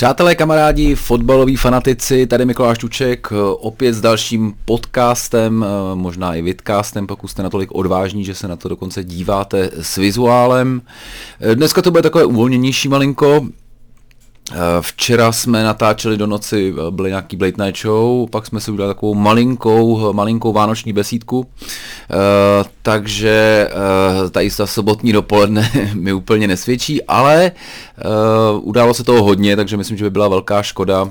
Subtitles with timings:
[0.00, 7.28] Přátelé, kamarádi, fotbaloví fanatici, tady Mikuláš Čuček, opět s dalším podcastem, možná i vidcastem, pokud
[7.28, 10.82] jste natolik odvážní, že se na to dokonce díváte s vizuálem.
[11.54, 13.59] Dneska to bude takové uvolněnější malinko, Eh,
[14.80, 18.94] včera jsme natáčeli do noci, eh, byl nějaký Blade Night Show, pak jsme si udělali
[18.94, 21.46] takovou malinkou, malinkou vánoční besídku,
[22.10, 23.68] eh, takže
[24.30, 27.52] tady ta sobotní dopoledne mi úplně nesvědčí, ale
[28.60, 31.10] událo se toho hodně, takže myslím, že by byla velká škoda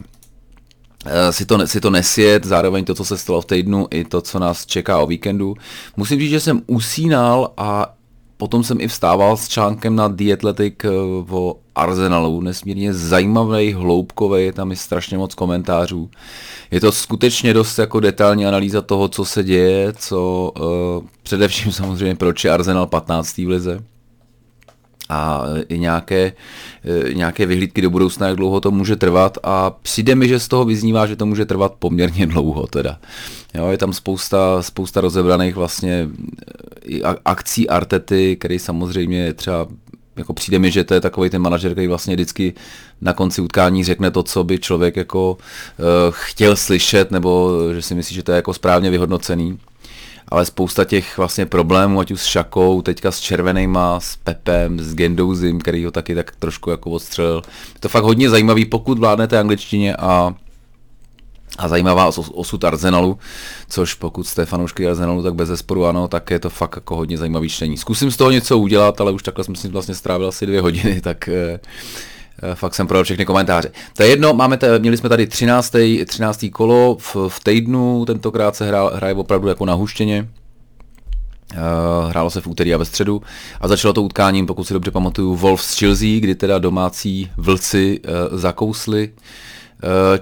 [1.31, 4.39] si to, si to nesjet, zároveň to, co se stalo v týdnu, i to, co
[4.39, 5.55] nás čeká o víkendu.
[5.97, 7.93] Musím říct, že jsem usínal a
[8.41, 10.89] Potom jsem i vstával s článkem na The Athletic eh,
[11.29, 16.09] o Arsenalu, nesmírně zajímavý, hloubkový, je tam i strašně moc komentářů.
[16.71, 22.15] Je to skutečně dost jako detailní analýza toho, co se děje, co uh, především samozřejmě
[22.15, 23.37] proč je Arsenal 15.
[23.37, 23.83] v lize
[25.09, 26.33] a i nějaké,
[27.09, 30.47] e, nějaké vyhlídky do budoucna, jak dlouho to může trvat a přijde mi, že z
[30.47, 32.99] toho vyznívá, že to může trvat poměrně dlouho teda.
[33.53, 36.09] Jo, je tam spousta, spousta rozebraných vlastně
[36.85, 39.67] i akcí Artety, který samozřejmě třeba
[40.17, 42.53] jako přijde mi, že to je takový ten manažer, který vlastně vždycky
[43.01, 45.37] na konci utkání řekne to, co by člověk jako
[46.09, 49.59] chtěl slyšet, nebo že si myslí, že to je jako správně vyhodnocený
[50.29, 54.95] ale spousta těch vlastně problémů, ať už s Šakou, teďka s Červenejma, s Pepem, s
[54.95, 57.41] Gendouzim, který ho taky tak trošku jako odstřelil.
[57.73, 60.33] Je to fakt hodně zajímavý, pokud vládnete angličtině a
[61.57, 63.17] a zajímavá osud Arsenalu,
[63.69, 67.17] což pokud jste fanoušky Arsenalu, tak bez zesporu ano, tak je to fakt jako hodně
[67.17, 67.77] zajímavý čtení.
[67.77, 71.01] Zkusím z toho něco udělat, ale už takhle jsem si vlastně strávil asi dvě hodiny,
[71.03, 71.59] tak Eh,
[72.53, 73.71] fakt jsem projel všechny komentáře.
[73.97, 75.75] To je jedno, máme t- měli jsme tady 13.
[76.05, 76.45] 13.
[76.51, 80.29] kolo v, v týdnu, tentokrát se hrál, hraje opravdu jako na huštěně.
[81.53, 83.21] Uh, hrálo se v úterý a ve středu
[83.61, 87.99] a začalo to utkáním, pokud si dobře pamatuju, Wolves z Chelsea, kdy teda domácí vlci
[87.99, 89.09] uh, zakousli.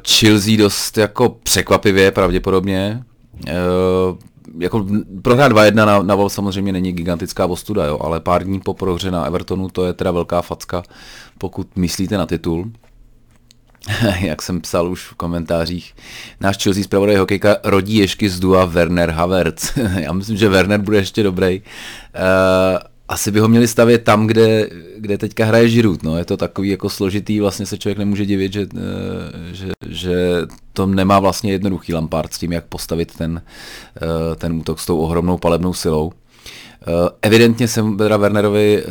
[0.09, 3.03] Chelsea dost jako překvapivě pravděpodobně.
[4.59, 4.85] Jako
[5.21, 9.11] prohrát 2-1 na, na Wolves samozřejmě není gigantická ostuda, jo, ale pár dní po prohře
[9.11, 10.83] na Evertonu to je teda velká facka,
[11.37, 12.71] pokud myslíte na titul.
[14.19, 15.93] Jak jsem psal už v komentářích,
[16.39, 19.77] náš Chelsea zpravodaj hokejka rodí ješky z dua Werner Havertz.
[19.99, 21.61] Já myslím, že Werner bude ještě dobrý.
[21.61, 22.77] Uh,
[23.09, 26.03] asi by ho měli stavět tam, kde, kde teďka hraje Žirut.
[26.03, 26.17] No.
[26.17, 30.41] Je to takový jako složitý, vlastně se člověk nemůže divit, že, eh, že, že
[30.73, 33.41] to nemá vlastně jednoduchý Lampard s tím, jak postavit ten,
[33.97, 36.11] eh, ten útok s tou ohromnou palebnou silou.
[37.21, 38.83] Evidentně se teda Wernerovi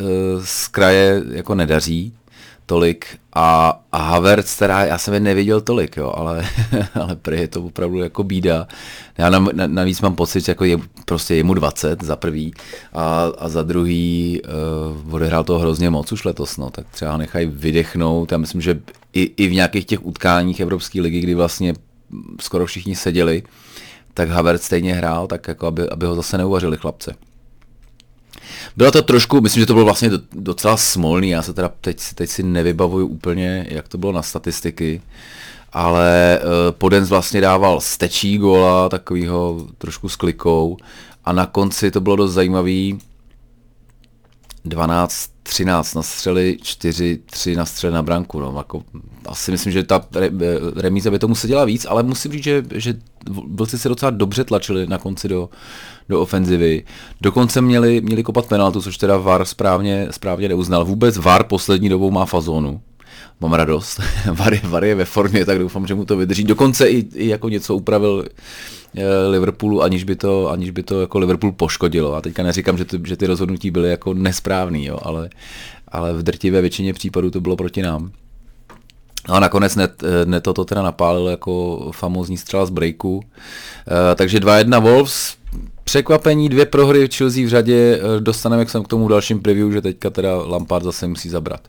[0.43, 2.13] z kraje jako nedaří,
[2.67, 6.45] tolik a, a Havertz teda, já jsem je neviděl tolik, jo, ale,
[6.93, 8.67] ale prý je to opravdu jako bída.
[9.17, 9.29] Já
[9.67, 12.53] navíc mám pocit, že jako je, prostě je mu 20 za prvý
[12.93, 14.41] a, a za druhý
[15.05, 18.31] uh, odehrál to hrozně moc už letos, no, tak třeba nechají vydechnout.
[18.31, 18.79] Já myslím, že
[19.13, 21.73] i, i v nějakých těch utkáních Evropské ligy, kdy vlastně
[22.41, 23.43] skoro všichni seděli,
[24.13, 27.15] tak Havertz stejně hrál, tak jako aby, aby ho zase neuvařili chlapce.
[28.75, 32.29] Bylo to trošku, myslím, že to bylo vlastně docela smolný, já se teda teď, teď
[32.29, 35.01] si nevybavuju úplně, jak to bylo na statistiky,
[35.73, 40.77] ale uh, Podens vlastně dával stečí góla, takovýho trošku s klikou
[41.25, 42.99] a na konci to bylo dost zajímavý,
[44.65, 48.39] 12, 13 na střely, 4, 3 na střely na branku.
[48.39, 48.53] No.
[48.57, 48.83] Jako,
[49.25, 50.29] asi myslím, že ta re,
[50.75, 52.93] remíza by tomu seděla víc, ale musím říct, že, že
[53.29, 55.49] vlci se docela dobře tlačili na konci do,
[56.09, 56.83] do ofenzivy.
[57.21, 60.85] Dokonce měli, měli kopat penaltu, což teda VAR správně, správně neuznal.
[60.85, 62.81] Vůbec VAR poslední dobou má fazonu.
[63.39, 63.99] Mám radost.
[64.33, 66.43] VAR je, VAR je ve formě, tak doufám, že mu to vydrží.
[66.43, 68.25] Dokonce i, i jako něco upravil
[68.97, 72.15] eh, Liverpoolu, aniž by to, aniž by to jako Liverpool poškodilo.
[72.15, 75.29] A teďka neříkám, že, ty, že ty rozhodnutí byly jako nesprávný, jo, ale,
[75.87, 78.11] ale v drtivé většině případů to bylo proti nám.
[79.29, 83.23] No a nakonec net, net to teda napálil jako famózní střela z breaku.
[84.11, 85.35] E, takže 2-1 Wolves,
[85.87, 90.09] překvapení, dvě prohry Chelsea v řadě, eh, dostaneme k k tomu dalším preview, že teďka
[90.09, 91.61] teda Lampard zase musí zabrat.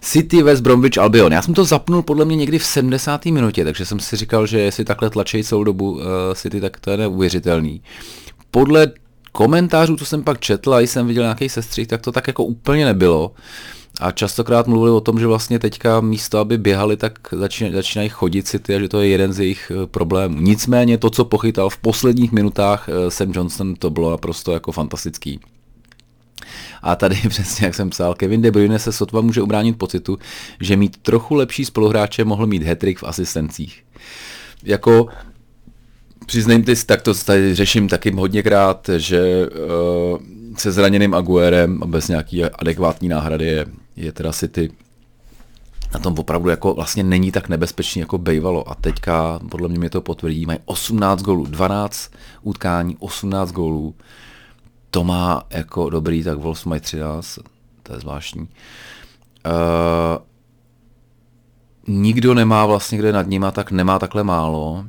[0.00, 1.32] City West Bromwich Albion.
[1.32, 3.32] Já jsem to zapnul podle mě někdy v 70.
[3.32, 6.02] minutě, takže jsem si říkal, že jestli takhle tlačí celou dobu uh,
[6.34, 7.82] City, tak to je neuvěřitelný.
[8.50, 8.86] Podle
[9.32, 12.84] komentářů, co jsem pak četl a jsem viděl nějaký sestřih, tak to tak jako úplně
[12.84, 13.32] nebylo.
[14.00, 18.48] A častokrát mluvili o tom, že vlastně teďka místo, aby běhali, tak začínají, začínají chodit
[18.48, 20.40] City a že to je jeden z jejich eh, problémů.
[20.40, 25.40] Nicméně to, co pochytal v posledních minutách eh, Sam Johnson, to bylo naprosto jako fantastický.
[26.82, 30.18] A tady přesně jak jsem psal, Kevin De Bruyne se sotva může ubránit pocitu,
[30.60, 33.84] že mít trochu lepší spoluhráče mohl mít hetrik v asistencích.
[34.62, 35.08] Jako
[36.26, 40.18] přiznejte si, tak to tady řeším taky hodněkrát, že uh,
[40.56, 43.66] se zraněným Aguerem a bez nějaký adekvátní náhrady je,
[44.00, 44.70] je teda City
[45.94, 48.70] na tom opravdu jako vlastně není tak nebezpečný, jako bejvalo.
[48.70, 52.10] A teďka, podle mě mě to potvrdí, mají 18 gólů, 12
[52.42, 53.94] utkání, 18 gólů.
[54.90, 57.38] To má jako dobrý, tak Wolves mají 13,
[57.82, 58.40] to je zvláštní.
[58.42, 58.48] Uh,
[61.88, 64.84] nikdo nemá vlastně, kde nad nima, tak nemá takhle málo.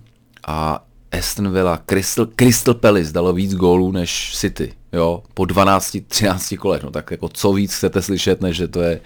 [0.47, 6.83] A Aston Villa, Crystal, Crystal Palace dalo víc gólů než City, jo, po 12-13 kolech,
[6.83, 9.01] no tak jako co víc chcete slyšet, než že to je,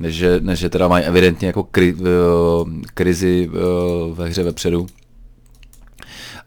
[0.00, 2.08] než že, než že teda mají evidentně jako kri, uh,
[2.94, 4.86] krizi uh, ve hře vepředu.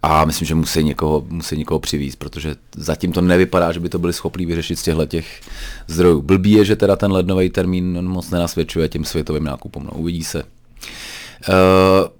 [0.05, 3.99] A myslím, že musí někoho, musí někoho přivízt, protože zatím to nevypadá, že by to
[3.99, 5.41] byli schopni vyřešit z těchto těch
[5.87, 6.21] zdrojů.
[6.21, 9.83] Blbý je, že teda ten lednový termín moc nenasvědčuje těm světovým nákupům.
[9.83, 10.43] No, uvidí se.
[10.43, 10.45] Uh,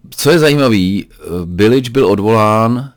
[0.09, 0.99] co je zajímavé,
[1.45, 2.91] Bilic byl odvolán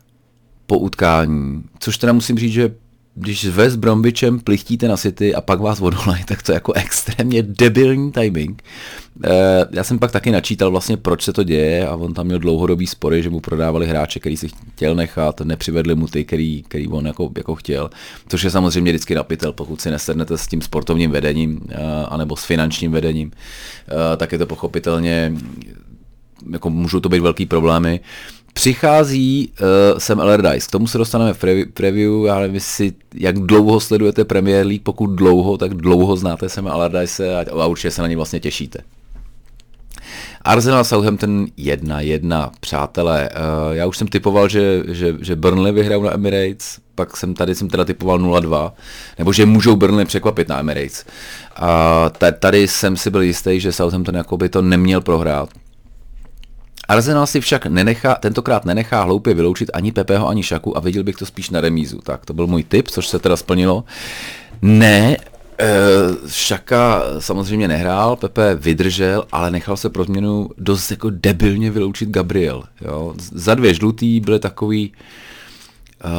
[0.67, 2.75] po utkání, což teda musím říct, že
[3.19, 6.73] když s West Bromwichem plichtíte na City a pak vás odvolají, tak to je jako
[6.73, 8.63] extrémně debilní timing.
[9.23, 12.39] E, já jsem pak taky načítal vlastně, proč se to děje a on tam měl
[12.39, 16.87] dlouhodobý spory, že mu prodávali hráče, který si chtěl nechat, nepřivedli mu ty, který, který
[16.87, 17.89] on jako, jako chtěl,
[18.27, 21.75] což je samozřejmě vždycky napitel, pokud si nesednete s tím sportovním vedením e,
[22.09, 25.33] anebo s finančním vedením, e, tak je to pochopitelně
[26.51, 27.99] jako můžou to být velký problémy.
[28.57, 33.79] Přichází uh, Sam Allardyce, k tomu se dostaneme v preview, já nevím, si, jak dlouho
[33.79, 38.07] sledujete Premier League, pokud dlouho, tak dlouho znáte Sam Allardyce a, a určitě se na
[38.07, 38.79] ně vlastně těšíte.
[40.41, 43.29] Arsenal Southampton 1-1, přátelé.
[43.29, 47.55] Uh, já už jsem typoval, že, že, že Burnley vyhrajou na Emirates, pak jsem tady
[47.55, 48.71] jsem teda typoval 0-2,
[49.17, 51.05] nebo že můžou Burnley překvapit na Emirates.
[51.55, 55.49] A tady jsem si byl jistý, že Southampton jakoby to neměl prohrát.
[56.87, 61.15] Arsenal si však nenechá, tentokrát nenechá hloupě vyloučit ani Pepeho, ani Šaku a viděl bych
[61.15, 61.99] to spíš na remízu.
[62.03, 63.83] Tak to byl můj tip, což se teda splnilo.
[64.61, 65.17] Ne,
[65.59, 65.67] e,
[66.27, 72.63] Šaka samozřejmě nehrál, Pepe vydržel, ale nechal se pro změnu dost jako debilně vyloučit Gabriel.
[72.81, 73.13] Jo.
[73.17, 74.93] Za dvě žlutý byly takový,
[76.03, 76.09] e,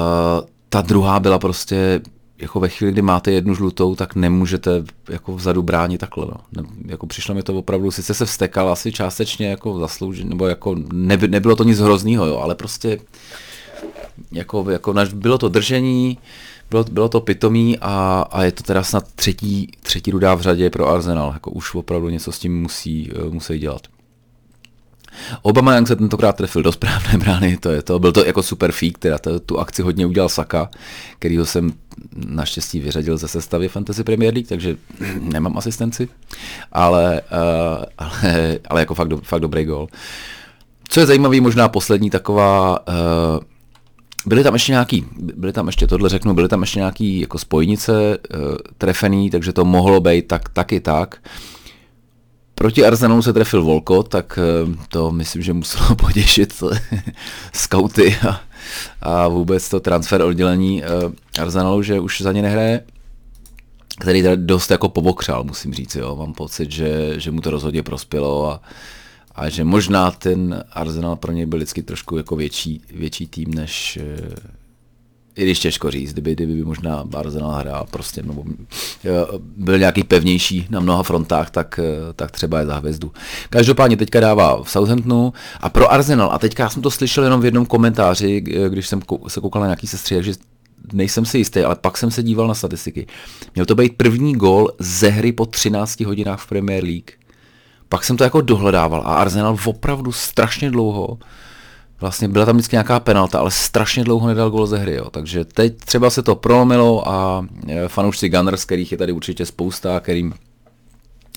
[0.69, 2.01] ta druhá byla prostě
[2.41, 6.27] jako ve chvíli, kdy máte jednu žlutou, tak nemůžete jako vzadu bránit takhle.
[6.27, 6.41] No.
[6.53, 10.77] Ne, jako přišlo mi to opravdu, sice se vstekal asi částečně jako zasloužit, nebo jako
[10.93, 12.99] neby, nebylo to nic hroznýho, jo, ale prostě
[14.33, 16.19] jako, jako bylo to držení,
[16.71, 20.71] bylo, bylo to pitomí a, a je to teda snad třetí, třetí rudá v řadě
[20.71, 21.31] pro Arsenal.
[21.35, 23.81] Jako už opravdu něco s tím musí, musí dělat.
[25.43, 27.99] Obama Young se tentokrát trefil do správné brány, to je to.
[27.99, 30.71] Byl to jako super fík, teda to, tu akci hodně udělal Saka,
[31.19, 31.73] kterýho jsem
[32.27, 34.77] naštěstí vyřadil ze sestavy Fantasy Premier League, takže
[35.21, 36.09] nemám asistenci,
[36.73, 39.89] ale, uh, ale, ale jako fakt, do, fakt dobrý gol.
[40.89, 42.95] Co je zajímavý, možná poslední taková, uh,
[44.27, 47.93] byly tam ještě nějaký, byly tam ještě, tohle řeknu, byly tam ještě nějaký jako spojnice
[48.19, 48.41] uh,
[48.79, 51.17] trefený, takže to mohlo být tak, taky tak.
[52.59, 54.39] Proti Arsenalu se trefil Volko, tak
[54.89, 56.63] to myslím, že muselo potěšit
[57.53, 58.41] skauty a,
[59.03, 60.83] a vůbec to transfer oddělení
[61.41, 62.83] Arsenalu, že už za ně nehraje
[63.99, 66.17] který tady dost jako pobokřál, musím říct, jo.
[66.17, 68.61] Mám pocit, že, že mu to rozhodně prospělo a,
[69.35, 73.99] a že možná ten Arsenal pro něj byl vždycky trošku jako větší, větší tým, než,
[75.39, 78.45] i když těžko říct, kdyby, kdyby by možná Arsenal hrál prostě, nebo
[79.57, 81.81] byl nějaký pevnější na mnoha frontách, tak,
[82.17, 83.13] tak třeba je za hvězdu.
[83.51, 87.45] Každopádně teďka dává v Southamptonu a pro Arsenal, a teďka jsem to slyšel jenom v
[87.45, 90.33] jednom komentáři, když jsem se koukal na nějaký sestří, že
[90.93, 93.07] nejsem si jistý, ale pak jsem se díval na statistiky.
[93.55, 97.11] Měl to být první gól ze hry po 13 hodinách v Premier League.
[97.89, 101.19] Pak jsem to jako dohledával a Arsenal opravdu strašně dlouho
[102.01, 104.95] Vlastně byla tam vždycky nějaká penalta, ale strašně dlouho nedal gol ze hry.
[104.95, 105.11] Jo.
[105.11, 110.01] Takže teď třeba se to prolomilo a e, fanoušci Gunners, kterých je tady určitě spousta,
[110.01, 110.35] kterým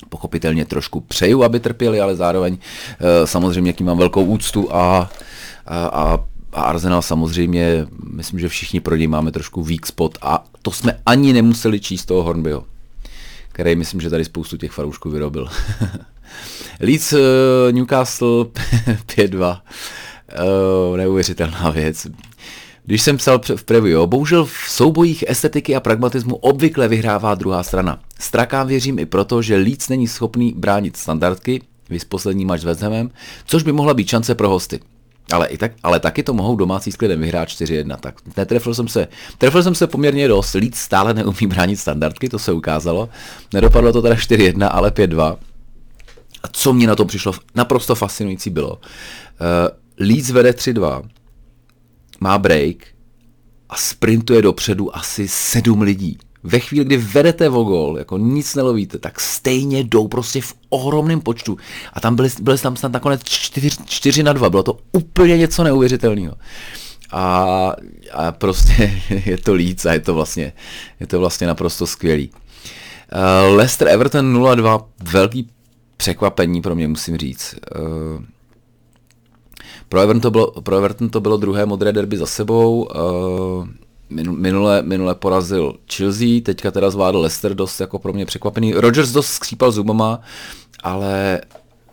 [0.09, 2.57] pochopitelně trošku přeju, aby trpěli, ale zároveň
[2.99, 5.09] e, samozřejmě k ním mám velkou úctu a,
[5.65, 6.19] a, a
[6.53, 10.99] a Arsenal samozřejmě, myslím, že všichni pro něj máme trošku weak spot a to jsme
[11.05, 12.63] ani nemuseli číst toho Hornbyho,
[13.49, 15.47] který myslím, že tady spoustu těch faroušků vyrobil.
[16.79, 17.19] Leeds uh,
[17.71, 18.43] Newcastle
[19.07, 19.61] 5-2.
[20.31, 22.07] Uh, neuvěřitelná věc.
[22.85, 27.99] Když jsem psal v preview, bohužel v soubojích estetiky a pragmatismu obvykle vyhrává druhá strana.
[28.19, 32.81] Strakám věřím i proto, že Leeds není schopný bránit standardky, vys poslední mač s West
[32.81, 33.09] Hamem,
[33.45, 34.79] což by mohla být šance pro hosty.
[35.31, 37.97] Ale, i tak, ale taky to mohou domácí s klidem vyhrát 4-1.
[37.97, 39.07] Tak netrefil jsem se.
[39.37, 40.53] Trefil jsem se poměrně dost.
[40.53, 43.09] Leeds stále neumí bránit standardky, to se ukázalo.
[43.53, 45.37] Nedopadlo to teda 4-1, ale 5-2.
[46.43, 48.77] A co mě na tom přišlo naprosto fascinující bylo, uh,
[50.01, 51.09] Leeds vede 3-2,
[52.19, 52.75] má break
[53.69, 56.17] a sprintuje dopředu asi sedm lidí.
[56.43, 61.21] ve chvíli, kdy vedete o gol, jako nic nelovíte, tak stejně jdou prostě v ohromném
[61.21, 61.57] počtu.
[61.93, 65.63] A tam byly, byly tam snad nakonec 4, 4 na 2, bylo to úplně něco
[65.63, 66.35] neuvěřitelného.
[67.11, 67.73] A,
[68.13, 70.53] a prostě je to líc a je to vlastně,
[70.99, 72.29] je to vlastně naprosto skvělý.
[72.29, 75.49] Uh, Leicester Everton 0-2, velký
[75.97, 77.55] překvapení pro mě, musím říct.
[77.79, 78.23] Uh,
[79.91, 82.87] pro Everton, to bylo, pro Everton to bylo druhé modré derby za sebou.
[82.95, 83.67] Uh,
[84.09, 88.73] minule, minule porazil Chelsea, teďka teda zvládl Leicester dost jako pro mě překvapený.
[88.73, 90.19] Rodgers dost skřípal zubama,
[90.83, 91.41] ale,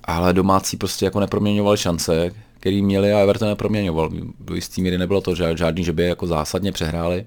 [0.05, 4.11] ale domácí prostě jako neproměňoval šance, který měli a Everton neproměňoval.
[4.41, 7.27] Do jistý míry nebylo to žádný, že by je jako zásadně přehráli.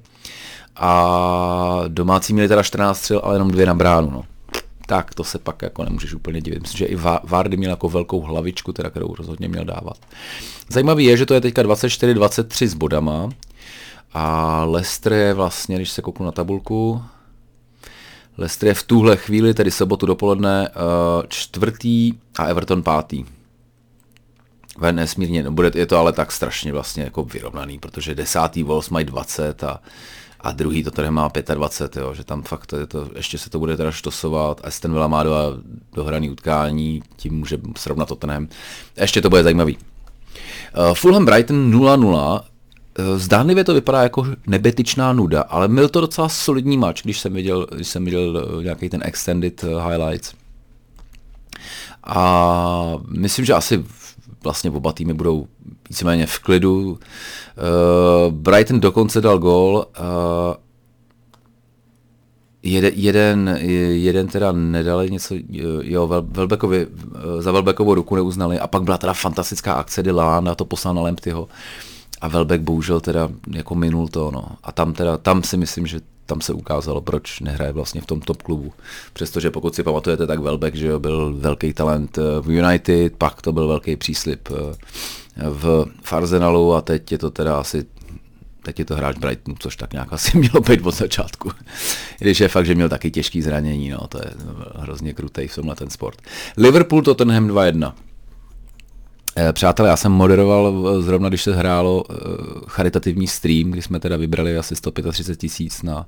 [0.75, 4.09] A domácí měli teda 14 střel, ale jenom dvě na bránu.
[4.11, 4.23] No.
[4.91, 6.61] Tak to se pak jako nemůžeš úplně divit.
[6.61, 9.97] Myslím, že i Vardy měl jako velkou hlavičku, teda, kterou rozhodně měl dávat.
[10.69, 13.29] Zajímavý je, že to je teďka 24-23 s bodama,
[14.13, 17.03] a Leicester je vlastně, když se kouknu na tabulku,
[18.37, 23.25] Leicester je v tuhle chvíli, tedy sobotu dopoledne, uh, čtvrtý a Everton pátý.
[24.77, 28.89] Ve nesmírně, no bude, je to ale tak strašně vlastně jako vyrovnaný, protože desátý Wolves
[28.89, 29.79] mají 20 a,
[30.41, 33.49] a druhý to tady má 25, jo, že tam fakt to, je to, ještě se
[33.49, 34.61] to bude teda štosovat.
[34.63, 35.41] Aston Villa má dva
[35.93, 38.47] dohraný utkání, tím může srovnat Tottenham.
[38.97, 39.77] Ještě to bude zajímavý.
[39.77, 42.41] Uh, Fulham Brighton 0-0,
[42.99, 47.33] Eh, zdánlivě to vypadá jako nebetyčná nuda, ale byl to docela solidní match, když jsem
[47.33, 50.33] viděl, když jsem viděl eh, nějaký ten extended highlights.
[52.03, 53.85] A myslím, že asi
[54.43, 55.47] vlastně oba týmy budou
[55.89, 56.91] víceméně v klidu.
[56.91, 56.97] Uh,
[58.33, 59.85] Brighton dokonce dal gól.
[59.99, 60.55] Uh,
[62.63, 63.57] jeden, jeden,
[63.91, 65.35] jeden teda nedali něco,
[65.81, 66.87] jo, Velbekovi,
[67.39, 71.01] za Velbekovou ruku neuznali a pak byla teda fantastická akce Dylan a to poslal na
[71.01, 71.47] Lemptyho.
[72.21, 74.45] A Velbek bohužel teda jako minul to, no.
[74.63, 78.21] A tam teda, tam si myslím, že tam se ukázalo, proč nehraje vlastně v tom
[78.21, 78.73] top klubu.
[79.13, 83.51] Přestože pokud si pamatujete, tak Velbek, že byl velký talent eh, v United, pak to
[83.51, 84.75] byl velký příslip eh,
[85.49, 87.85] v, Arsenalu a teď je to teda asi
[88.63, 91.51] teď je to hráč Brightonu, což tak nějak asi mělo být od začátku.
[92.19, 94.31] Když je fakt, že měl taky těžký zranění, no, to je
[94.75, 96.21] hrozně krutej v tomhle ten sport.
[96.57, 97.93] Liverpool Tottenham 2-1.
[99.49, 102.13] Eh, přátelé, já jsem moderoval zrovna, když se hrálo eh,
[102.67, 106.05] charitativní stream, kdy jsme teda vybrali asi 135 tisíc na,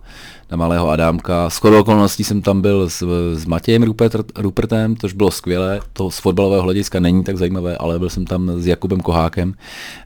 [0.52, 1.50] na malého Adámka.
[1.50, 5.80] S okolností jsem tam byl s, s Matějem Rupert, Rupertem, tož bylo skvělé.
[5.94, 9.54] To z fotbalového hlediska není tak zajímavé, ale byl jsem tam s Jakubem Kohákem.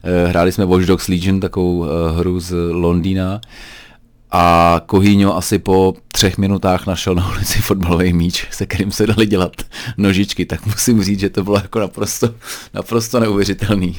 [0.04, 3.40] Eh, hráli jsme Watch Dogs Legion, takovou hru z Londýna
[4.30, 9.26] a Kohýňo asi po třech minutách našel na ulici fotbalový míč, se kterým se dali
[9.26, 9.52] dělat
[9.96, 12.34] nožičky, tak musím říct, že to bylo jako naprosto,
[12.74, 13.96] naprosto neuvěřitelný.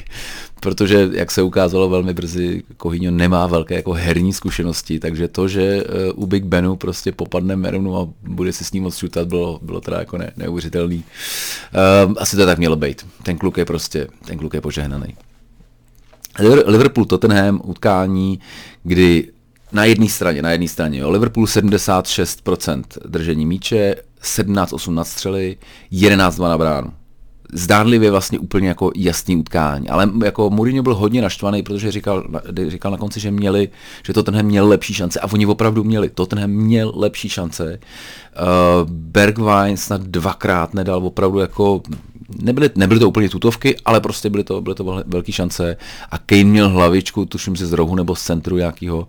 [0.59, 5.61] Protože, jak se ukázalo velmi brzy, Kohýňo nemá velké jako herní zkušenosti, takže to, že
[5.61, 9.59] eh, u Big Benu prostě popadne Merunu a bude se s ním moc šutat, bylo,
[9.61, 11.03] bylo teda jako ne, neuvěřitelný.
[12.05, 13.05] Um, asi to tak mělo být.
[13.23, 15.15] Ten kluk je prostě, ten kluk je požehnaný.
[16.65, 18.39] Liverpool Tottenham utkání,
[18.83, 19.27] kdy
[19.71, 20.99] na jedné straně, na jedné straně.
[20.99, 21.09] Jo.
[21.09, 25.57] Liverpool 76% držení míče, 17-8 na střely,
[25.91, 26.93] 11-2 na bránu.
[27.53, 29.89] Zdánlivě vlastně úplně jako jasný utkání.
[29.89, 32.23] Ale jako Mourinho byl hodně naštvaný, protože říkal,
[32.67, 33.69] říkal na konci, že měli,
[34.03, 36.09] že Tottenham měl lepší šance a oni opravdu měli.
[36.09, 37.79] Tottenham měl lepší šance.
[38.41, 41.81] Uh, Bergwijn snad dvakrát nedal opravdu jako
[42.41, 45.77] nebyly, nebyly to úplně tutovky, ale prostě byly to, byly to velké šance
[46.11, 49.07] a Kane měl hlavičku, tuším si z rohu nebo z centru nějakého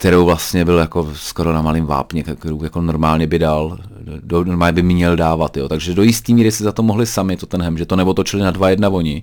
[0.00, 3.78] kterou vlastně byl jako skoro na malém vápně, kterou jako normálně by dal,
[4.22, 5.68] do, normálně by měl dávat, jo.
[5.68, 8.94] takže do jistý míry si za to mohli sami Tottenham, že to neotočili na 2-1
[8.94, 9.22] oni,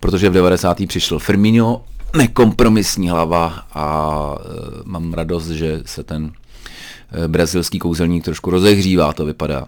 [0.00, 0.78] protože v 90.
[0.86, 1.84] přišel Firmino,
[2.16, 4.48] nekompromisní hlava a e,
[4.84, 6.32] mám radost, že se ten
[7.24, 9.66] e, brazilský kouzelník trošku rozehřívá, to vypadá.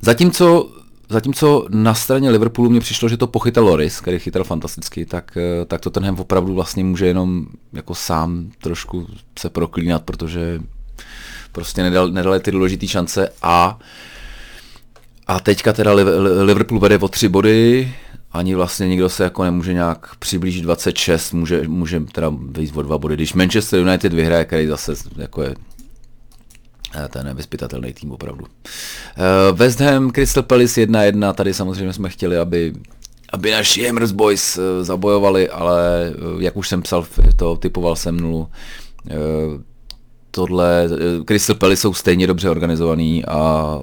[0.00, 0.70] Zatímco
[1.12, 5.64] Zatímco na straně Liverpoolu mě přišlo, že to pochytal Loris, který chytal fantasticky, tak, eh,
[5.64, 9.06] tak to tenhle opravdu vlastně může jenom jako sám trošku
[9.38, 10.60] se proklínat, protože
[11.52, 13.78] prostě nedal, nedali ty důležité šance a
[15.26, 15.92] a teďka teda
[16.42, 17.94] Liverpool vede o tři body,
[18.32, 22.98] ani vlastně nikdo se jako nemůže nějak přiblížit 26, může, může teda vyjít o dva
[22.98, 23.14] body.
[23.14, 25.54] Když Manchester United vyhraje, který zase jako je
[27.08, 28.44] to je nevyspytatelný tým opravdu.
[29.16, 32.72] Eh, West Ham, Crystal Palace 1-1, tady samozřejmě jsme chtěli, aby
[33.32, 37.06] aby naši Hammers Boys eh, zabojovali, ale jak už jsem psal,
[37.36, 38.48] to typoval jsem nulu.
[40.30, 40.88] Tohle,
[41.26, 43.38] Crystal Palace jsou stejně dobře organizovaný a,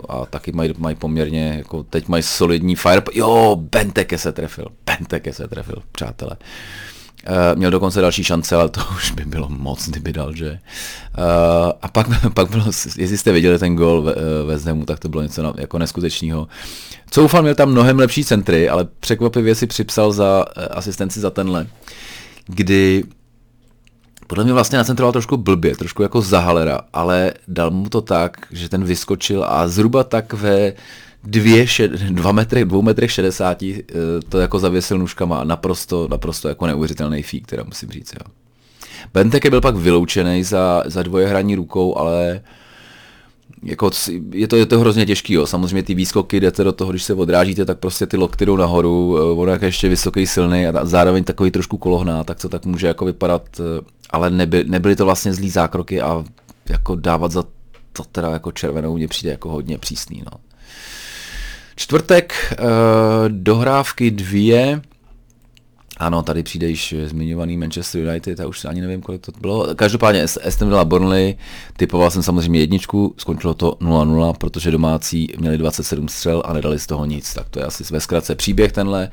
[0.09, 3.01] a taky mají, mají poměrně, jako teď mají solidní fire.
[3.13, 6.31] Jo, Benteke se trefil, Benteke se trefil, přátelé.
[6.31, 6.99] Uh,
[7.55, 10.51] měl dokonce další šance, ale to už by bylo moc, kdyby dal, že?
[10.51, 12.65] Uh, a pak, pak bylo,
[12.97, 14.13] jestli jste viděli ten gol ve,
[14.45, 16.47] ve Zdemu, tak to bylo něco jako neskutečného.
[17.11, 21.67] Coufal měl tam mnohem lepší centry, ale překvapivě si připsal za asistenci za tenhle,
[22.45, 23.03] kdy
[24.29, 28.38] podle mě vlastně nacentroval trošku blbě, trošku jako za halera, ale dal mu to tak,
[28.51, 30.73] že ten vyskočil a zhruba tak ve
[31.23, 33.93] dvě, šed, dva metry, dvou metrech šedesáti eh,
[34.29, 38.13] to jako zavěsil nůžkama naprosto, naprosto jako neuvěřitelný fík, teda musím říct.
[38.13, 38.33] Jo.
[39.13, 42.41] Bentek byl pak vyloučený za, za dvoje hraní rukou, ale
[43.63, 43.91] jako
[44.31, 45.47] je to, je to hrozně těžký, jo.
[45.47, 49.17] samozřejmě ty výskoky jdete do toho, když se odrážíte, tak prostě ty lokty jdou nahoru,
[49.17, 52.88] eh, on je ještě vysoký, silný a zároveň takový trošku kolohná, tak to tak může
[52.88, 56.25] jako vypadat, eh, ale neby, nebyly to vlastně zlý zákroky a
[56.69, 57.43] jako dávat za
[57.93, 60.39] to teda jako červenou mně přijde jako hodně přísný, no.
[61.79, 62.67] Čtvrtek, uh,
[63.27, 64.81] dohrávky dvě,
[65.98, 69.75] ano, tady přijde již zmiňovaný Manchester United, a už ani nevím, kolik to bylo.
[69.75, 71.36] Každopádně Aston Villa Burnley,
[71.77, 76.88] typoval jsem samozřejmě jedničku, skončilo to 0-0, protože domácí měli 27 střel a nedali z
[76.88, 77.33] toho nic.
[77.33, 79.09] Tak to je asi ve zkratce příběh tenhle.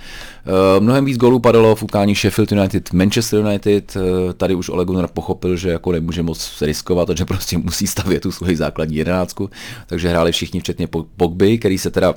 [0.47, 3.97] Uh, mnohem víc gólů padalo v utkání Sheffield United, Manchester United.
[3.97, 8.21] Uh, tady už Ole Gunnar pochopil, že jako nemůže moc riskovat, že prostě musí stavět
[8.21, 9.51] tu svoji základní jedenáctku.
[9.87, 12.15] Takže hráli všichni, včetně Pogby, který se teda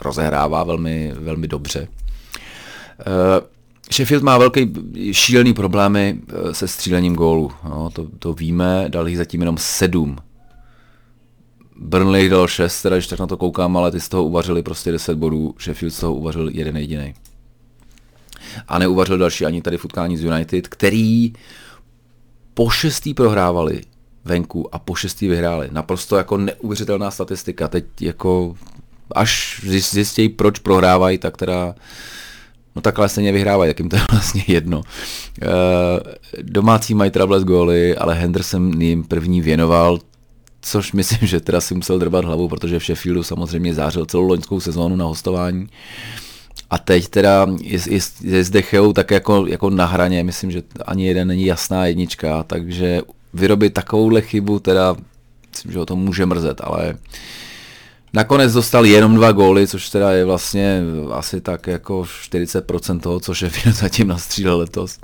[0.00, 1.88] rozehrává velmi, velmi dobře.
[3.06, 3.46] Uh,
[3.92, 4.72] Sheffield má velký
[5.12, 7.52] šílený problémy eh, se střílením gólu.
[7.64, 10.16] No, to, to víme, dal jich zatím jenom sedm.
[11.76, 14.92] Burnley dal šest, teda když tak na to koukám, ale ty z toho uvařili prostě
[14.92, 17.14] 10 bodů, Sheffield z toho uvařil jeden jediný.
[18.68, 21.32] A neuvařil další ani tady v utkání z United, který
[22.54, 23.80] po šestý prohrávali
[24.24, 25.68] venku a po šestý vyhráli.
[25.72, 27.68] Naprosto jako neuvěřitelná statistika.
[27.68, 28.54] Teď jako
[29.14, 31.74] až zjistějí, proč prohrávají, tak teda
[32.76, 34.82] No takhle stejně vyhrávají, jak jim to je vlastně jedno.
[35.42, 39.98] E, domácí mají trouble s góly, ale Henderson jim první věnoval,
[40.62, 44.60] což myslím, že teda si musel drbat hlavu, protože v Sheffieldu samozřejmě zářil celou loňskou
[44.60, 45.68] sezónu na hostování.
[46.70, 50.62] A teď teda je, je, je s Decheu tak jako, jako na hraně, myslím, že
[50.86, 53.02] ani jeden není jasná jednička, takže
[53.34, 54.96] vyrobit takovouhle chybu teda,
[55.50, 56.94] myslím, že ho to může mrzet, ale
[58.12, 63.34] Nakonec dostal jenom dva góly, což teda je vlastně asi tak jako 40% toho, co
[63.34, 64.98] Sheffield zatím nastřílel letos.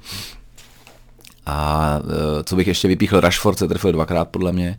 [1.46, 2.00] A
[2.40, 4.78] e, co bych ještě vypíchl, Rashford se trefil dvakrát podle mě.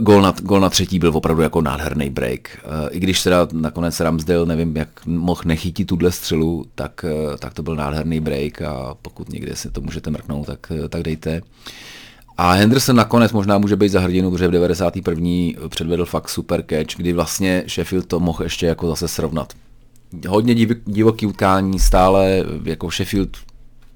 [0.00, 2.48] Gol na, gol na třetí byl opravdu jako nádherný break.
[2.48, 7.54] E, I když teda nakonec Ramsdale, nevím, jak mohl nechytit tuhle střelu, tak, e, tak
[7.54, 11.40] to byl nádherný break a pokud někde si to můžete mrknout, tak, tak dejte.
[12.36, 15.28] A Henderson nakonec možná může být za hrdinu, protože v 91.
[15.68, 19.52] předvedl fakt super catch, kdy vlastně Sheffield to mohl ještě jako zase srovnat.
[20.28, 23.36] Hodně div, divoký utkání, stále jako Sheffield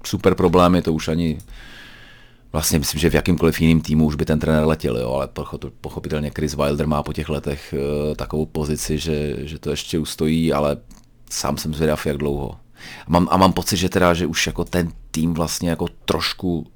[0.05, 1.37] super problémy, to už ani
[2.51, 5.29] vlastně myslím, že v jakýmkoliv jiným týmu už by ten trenér letěl, jo, ale
[5.81, 10.53] pochopitelně Chris Wilder má po těch letech uh, takovou pozici, že, že to ještě ustojí,
[10.53, 10.77] ale
[11.29, 12.51] sám jsem zvědav, jak dlouho.
[13.07, 16.67] A mám, a mám pocit, že teda, že už jako ten tým vlastně jako trošku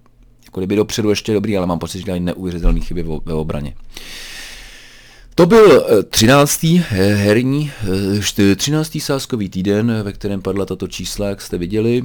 [0.54, 3.74] jako kdyby dopředu ještě dobrý, ale mám pocit, že dělají neuvěřitelné chyby ve obraně.
[5.36, 6.64] To byl 13.
[6.64, 7.72] Eh, eh, herní,
[8.56, 8.96] 13.
[8.96, 12.02] Eh, sáskový týden, ve kterém padla tato čísla, jak jste viděli.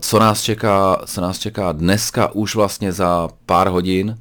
[0.00, 4.18] Co nás čeká, co nás čeká dneska už vlastně za pár hodin,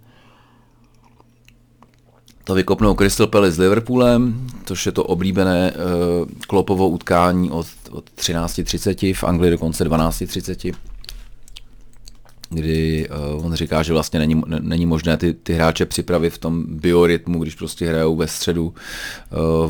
[2.43, 8.09] to vykopnou Crystal Palace s Liverpoolem, což je to oblíbené uh, klopovo utkání od, od
[8.17, 10.92] 13.30, v Anglii dokonce 12.30
[12.53, 16.63] kdy uh, on říká, že vlastně není, není možné ty, ty hráče připravit v tom
[16.67, 18.73] biorytmu, když prostě hrajou ve středu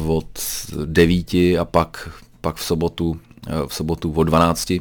[0.03, 0.39] uh, od
[0.85, 2.09] 9 a pak,
[2.41, 4.73] pak v sobotu, uh, v sobotu od 12.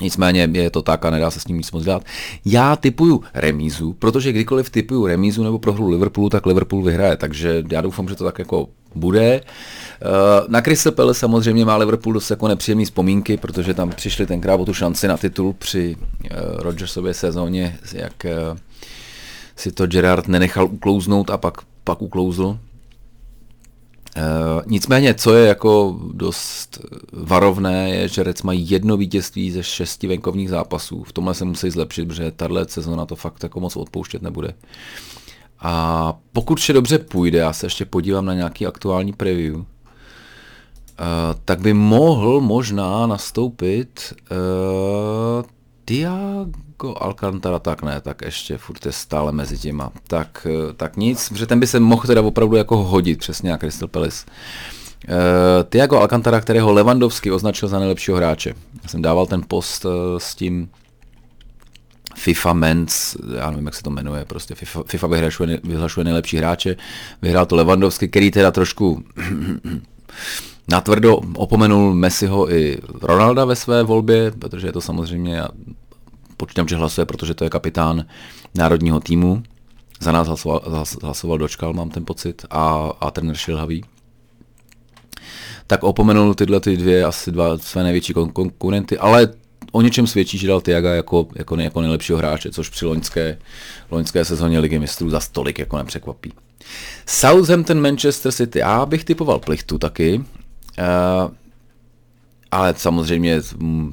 [0.00, 2.04] Nicméně je to tak a nedá se s ním nic moc dělat.
[2.44, 7.80] Já typuju remízu, protože kdykoliv typuju remízu nebo prohru Liverpoolu, tak Liverpool vyhraje, takže já
[7.80, 9.40] doufám, že to tak jako bude.
[9.40, 14.60] Eh, na Crystal Palace samozřejmě má Liverpool dost jako nepříjemné vzpomínky, protože tam přišli tenkrát
[14.60, 18.32] o tu šanci na titul při eh, Rodgersově sezóně, jak eh,
[19.56, 21.54] si to Gerard nenechal uklouznout a pak,
[21.84, 22.58] pak uklouzl.
[24.66, 26.78] Nicméně, co je jako dost
[27.12, 31.02] varovné, je, že Reds mají jedno vítězství ze šesti venkovních zápasů.
[31.04, 34.54] V tomhle se musí zlepšit, protože tahle sezóna to fakt jako moc odpouštět nebude.
[35.66, 39.64] A pokud vše dobře půjde, já se ještě podívám na nějaký aktuální preview, uh,
[41.44, 45.44] tak by mohl možná nastoupit uh,
[45.84, 49.90] Tiago Alcantara, tak ne, tak ještě furt je stále mezi těma.
[50.06, 53.60] Tak, uh, tak nic, protože ten by se mohl teda opravdu jako hodit přesně jak
[53.60, 54.26] Crystal Palace.
[55.68, 58.54] Tiago Alcantara, kterého Levandovský označil za nejlepšího hráče.
[58.82, 60.68] Já jsem dával ten post uh, s tím
[62.16, 66.76] FIFA Men's, já nevím, jak se to jmenuje, prostě FIFA, FIFA vyhlašuje, vyhlašuje nejlepší hráče.
[67.22, 69.04] Vyhrál to Levandovský, který teda trošku
[70.68, 75.48] natvrdo opomenul Messiho i Ronalda ve své volbě, protože je to samozřejmě, já
[76.36, 78.04] počítám, že hlasuje, protože to je kapitán
[78.54, 79.42] národního týmu.
[80.00, 83.84] Za nás hlasoval, hlasoval Dočkal, mám ten pocit, a, a trenér Šilhavý.
[85.66, 89.28] Tak opomenul tyhle ty dvě, asi dva své největší konkurenty, ale
[89.74, 93.38] o něčem svědčí, že dal Tiaga jako, jako, jako nejlepšího hráče, což při loňské,
[93.90, 96.32] loňské sezóně ligy mistrů za stolik jako nepřekvapí.
[97.06, 101.34] Southampton, Manchester City, já bych typoval plichtu taky, uh,
[102.50, 103.40] ale samozřejmě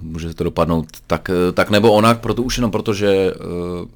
[0.02, 3.88] může to dopadnout tak, tak nebo onak, proto už jenom proto, že, uh,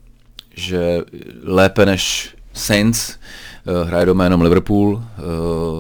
[0.56, 1.02] že
[1.44, 5.04] lépe než Saints uh, hraje doma jenom Liverpool,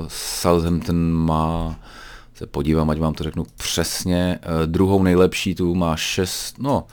[0.07, 1.79] Southampton má
[2.35, 4.39] se podívám, ať vám to řeknu přesně.
[4.41, 6.85] Eh, druhou nejlepší tu má šest, no,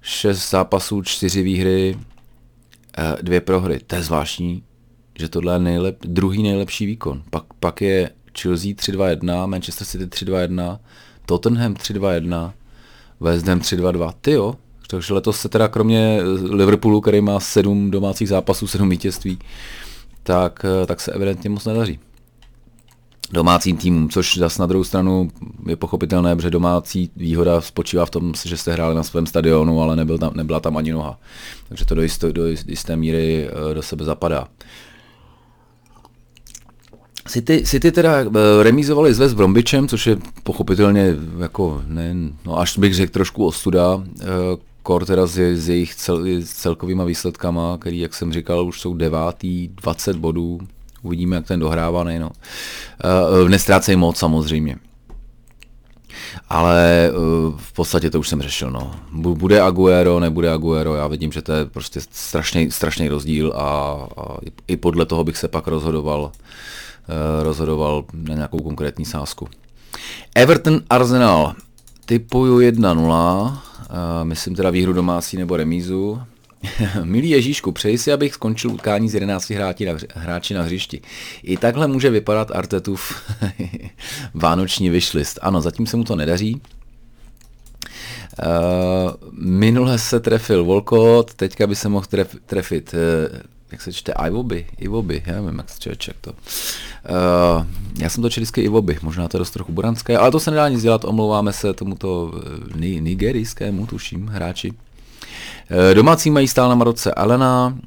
[0.00, 1.98] šest zápasů, čtyři výhry,
[2.98, 3.80] eh, dvě prohry.
[3.86, 4.62] To je zvláštní,
[5.18, 7.22] že tohle je nejlep, druhý nejlepší výkon.
[7.30, 10.80] Pak, pak je Chelsea 3-2-1, Manchester City 3-2-1,
[11.26, 12.52] Tottenham 3-2-1,
[13.20, 14.12] West Ham 3-2-2.
[14.20, 14.54] Ty jo,
[14.86, 16.18] takže letos se teda kromě
[16.50, 19.38] Liverpoolu, který má sedm domácích zápasů, sedm vítězství,
[20.22, 21.98] tak, eh, tak se evidentně moc nedaří
[23.32, 25.30] domácím týmům, což zase na druhou stranu
[25.66, 29.96] je pochopitelné, protože domácí výhoda spočívá v tom, že jste hráli na svém stadionu, ale
[29.96, 31.18] nebyl tam, nebyla tam ani noha.
[31.68, 34.48] Takže to do jisté, do jisté míry eh, do sebe zapadá.
[37.28, 42.14] City, City teda eh, remízovali s West Brombičem, což je pochopitelně jako, ne,
[42.44, 44.24] no až bych řekl trošku ostuda, eh,
[44.82, 49.68] kor teda s, s jejich cel, celkovýma výsledkama, který, jak jsem říkal, už jsou devátý,
[49.68, 50.58] 20 bodů,
[51.02, 52.18] Uvidíme, jak ten dohrávaný.
[52.18, 52.30] No.
[53.40, 54.76] Uh, nestrácej moc samozřejmě.
[56.48, 58.70] Ale uh, v podstatě to už jsem řešil.
[58.70, 58.94] No.
[59.12, 63.66] Bude Aguero, nebude Aguero, já vidím, že to je prostě strašný, strašný rozdíl a,
[64.16, 64.36] a
[64.66, 66.32] i podle toho bych se pak rozhodoval, uh,
[67.42, 69.48] rozhodoval na nějakou konkrétní sázku.
[70.34, 71.54] Everton Arsenal.
[72.06, 73.56] Typuju 1-0, uh,
[74.22, 76.22] myslím teda výhru domácí nebo remízu.
[77.04, 81.00] Milý Ježíšku, přeji si, abych skončil utkání z 11 hráči na, hráči na hřišti.
[81.42, 83.22] I takhle může vypadat Artetův
[84.34, 85.38] vánoční wishlist.
[85.42, 86.60] Ano, zatím se mu to nedaří.
[88.38, 93.38] Uh, minule se trefil Volkot, teďka by se mohl tref, trefit, uh,
[93.72, 96.30] jak se čte, Ivoby, Ivoby, já nevím, jak se čte to.
[96.30, 97.66] Uh,
[97.98, 100.50] já jsem to četl vždycky Ivoby, možná to je dost trochu buranské, ale to se
[100.50, 102.32] nedá nic dělat, omlouváme se tomuto
[103.00, 104.72] nigerijskému, tuším, hráči.
[105.70, 107.78] Eh, domácí mají stál na Maroce Alena,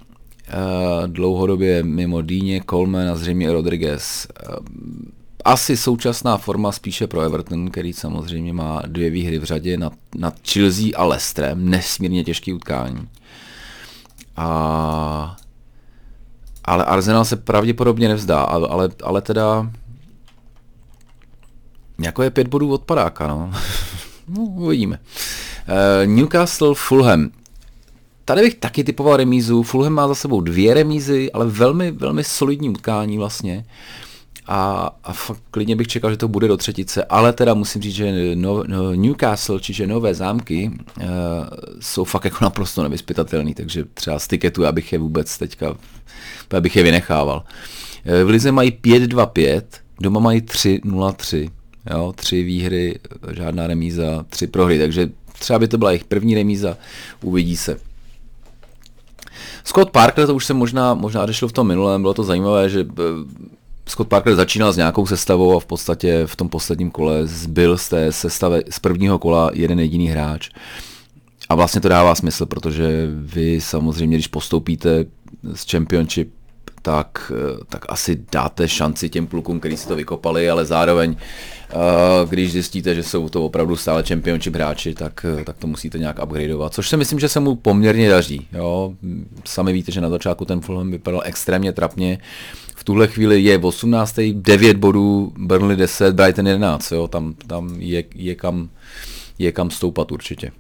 [0.48, 0.54] eh,
[1.08, 4.28] dlouhodobě mimo Dýně, Coleman a zřejmě Rodriguez.
[4.40, 4.56] Eh,
[5.46, 10.34] asi současná forma spíše pro Everton, který samozřejmě má dvě výhry v řadě nad, nad
[10.50, 13.08] Chelsea a Leicesterem, nesmírně těžký utkání.
[14.38, 15.38] A,
[16.66, 19.72] ale Arsenal se pravděpodobně nevzdá, ale, ale, teda
[22.00, 23.52] jako je pět bodů od padáka, no.
[24.28, 25.00] no uvidíme.
[26.06, 27.32] Newcastle Fulham.
[28.26, 29.64] Tady bych taky typoval remízu.
[29.64, 33.66] Fulham má za sebou dvě remízy, ale velmi, velmi solidní utkání vlastně.
[34.48, 37.96] A, a fakt klidně bych čekal, že to bude do třetice, ale teda musím říct,
[37.96, 41.04] že no, no, Newcastle, čiže nové zámky, uh,
[41.80, 45.76] jsou fakt jako naprosto nevyspytatelný, takže třeba z tiketu abych je vůbec teďka,
[46.58, 47.44] abych je vynechával.
[48.06, 49.62] Uh, v Lize mají 5-2-5,
[50.02, 51.50] doma mají 3-0-3,
[51.92, 53.00] jo, tři výhry,
[53.32, 55.10] žádná remíza, tři prohry, takže
[55.40, 56.78] třeba by to byla jejich první remíza,
[57.22, 57.80] uvidí se.
[59.66, 62.80] Scott Parker, to už jsem možná, možná řešil v tom minulém, bylo to zajímavé, že
[62.80, 63.04] eh,
[63.88, 67.90] Scott Parker začínal s nějakou sestavou a v podstatě v tom posledním kole zbyl z
[67.90, 70.50] té sestavy z prvního kola jeden jediný hráč.
[71.50, 75.06] A vlastně to dává smysl, protože vy samozřejmě, když postoupíte
[75.54, 76.34] z Championship
[76.86, 81.76] tak, eh, tak asi dáte šanci těm klukům, kteří si to vykopali, ale zároveň, eh,
[82.30, 86.24] když zjistíte, že jsou to opravdu stále championship hráči, tak, eh, tak to musíte nějak
[86.24, 88.48] upgradeovat, což si myslím, že se mu poměrně daří.
[88.54, 88.94] Jo?
[89.46, 92.18] Sami víte, že na začátku ten Fulham vypadal extrémně trapně,
[92.76, 94.34] v tuhle chvíli je 18.
[94.34, 97.08] 9 bodů, Burnley 10, Brighton 11, jo?
[97.08, 98.70] tam, tam je, je, kam,
[99.40, 100.52] je kam stoupat určitě.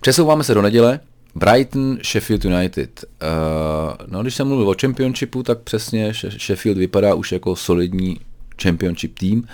[0.00, 1.00] Přesouváme se do neděle,
[1.34, 3.04] Brighton, Sheffield United.
[3.22, 8.20] Uh, no, když jsem mluvil o championshipu, tak přesně Sheffield vypadá už jako solidní
[8.62, 9.44] championship tým.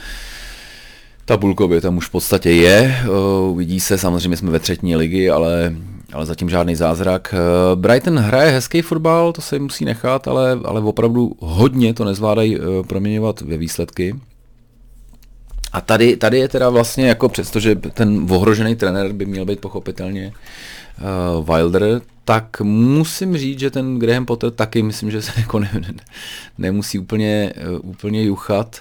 [1.25, 2.97] Tabulkově tam už v podstatě je,
[3.51, 5.77] uh, vidí se, samozřejmě jsme ve třetí ligy, ale,
[6.13, 7.35] ale zatím žádný zázrak.
[7.35, 12.59] Eh, Brighton hraje hezký fotbal, to se musí nechat, ale, ale opravdu hodně to nezvládají
[12.87, 14.15] proměňovat ve výsledky.
[15.77, 19.61] A tady, tady je teda vlastně jako přesto, že ten ohrožený trenér by měl být
[19.61, 20.33] pochopitelně
[21.39, 25.71] uh, Wilder, tak musím říct, že ten Graham Potter taky myslím, že se jako ne,
[25.81, 25.95] ne,
[26.59, 28.77] nemusí úplně, uh, úplně juchat,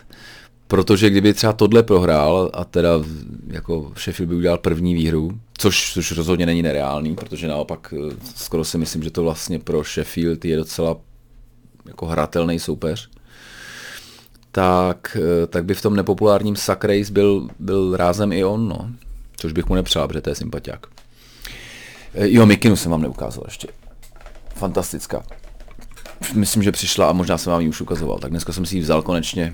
[0.67, 2.89] protože kdyby třeba tohle prohrál a teda
[3.47, 8.63] jako Sheffield by udělal první výhru, což, což rozhodně není nereálný, protože naopak uh, skoro
[8.63, 10.97] si myslím, že to vlastně pro Sheffield je docela
[11.85, 13.09] jako hratelný soupeř,
[14.55, 18.89] tak, eh, tak by v tom nepopulárním Suck Race byl, byl rázem i on, no.
[19.37, 20.87] Což bych mu nepřál, protože to je sympatiák.
[22.13, 23.67] Eh, jo, Mikinu jsem vám neukázal ještě.
[24.55, 25.23] Fantastická.
[26.33, 28.81] Myslím, že přišla a možná jsem vám ji už ukazoval, tak dneska jsem si ji
[28.81, 29.53] vzal konečně.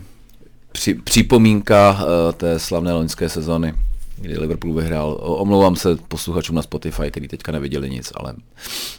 [0.71, 3.73] Při, připomínka uh, té slavné loňské sezony,
[4.17, 5.17] kdy Liverpool vyhrál.
[5.21, 8.33] Omlouvám se posluchačům na Spotify, který teďka neviděli nic, ale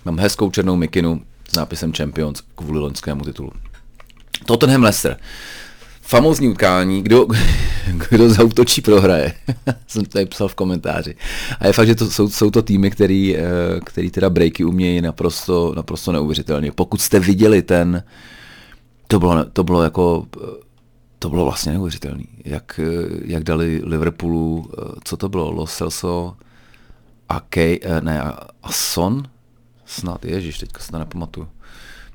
[0.05, 3.51] mám hezkou černou mikinu s nápisem Champions kvůli loňskému titulu.
[4.47, 5.19] Tottenham Leicester
[6.13, 7.27] famózní utkání, kdo,
[8.11, 9.35] kdo zautočí, prohraje.
[9.87, 11.15] Jsem to tady psal v komentáři.
[11.61, 13.43] A je fakt, že to jsou, jsou to týmy, který, eh,
[13.85, 16.73] který teda breaky umějí naprosto, naprosto neuvěřitelně.
[16.73, 18.03] Pokud jste viděli ten,
[19.07, 20.27] to bylo, to bylo jako,
[21.19, 22.25] to bylo vlastně neuvěřitelné.
[22.45, 22.81] Jak,
[23.25, 26.37] jak dali Liverpoolu, eh, co to bylo, Los Celso
[27.29, 28.23] a Kay, eh, ne,
[28.63, 29.23] a Son?
[29.87, 31.49] Snad, ježiš, teďka se to nepamatuju.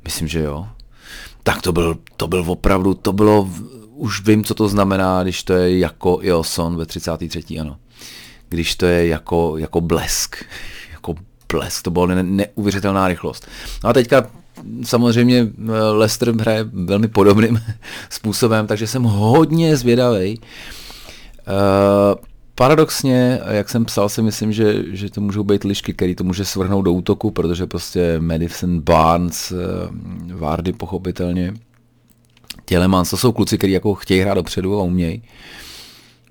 [0.03, 0.67] Myslím, že jo.
[1.43, 3.49] Tak to byl, to byl opravdu, to bylo
[3.97, 7.59] už vím, co to znamená, když to je jako Ilson ve 33.
[7.59, 7.77] ano.
[8.49, 10.35] Když to je jako, jako blesk.
[10.91, 11.15] Jako
[11.51, 13.47] blesk, to byla ne, neuvěřitelná rychlost.
[13.83, 14.29] No a teďka
[14.83, 17.61] samozřejmě eh, Leicester hraje velmi podobným
[18.09, 20.39] způsobem, takže jsem hodně zvědavý.
[21.47, 22.15] Uh,
[22.57, 26.45] paradoxně, jak jsem psal, si myslím, že, že to můžou být lišky, který to může
[26.45, 31.53] svrhnout do útoku, protože prostě Madison, Barnes, uh, Vardy pochopitelně,
[32.65, 35.23] Tělemans, to jsou kluci, kteří jako chtějí hrát dopředu a umějí.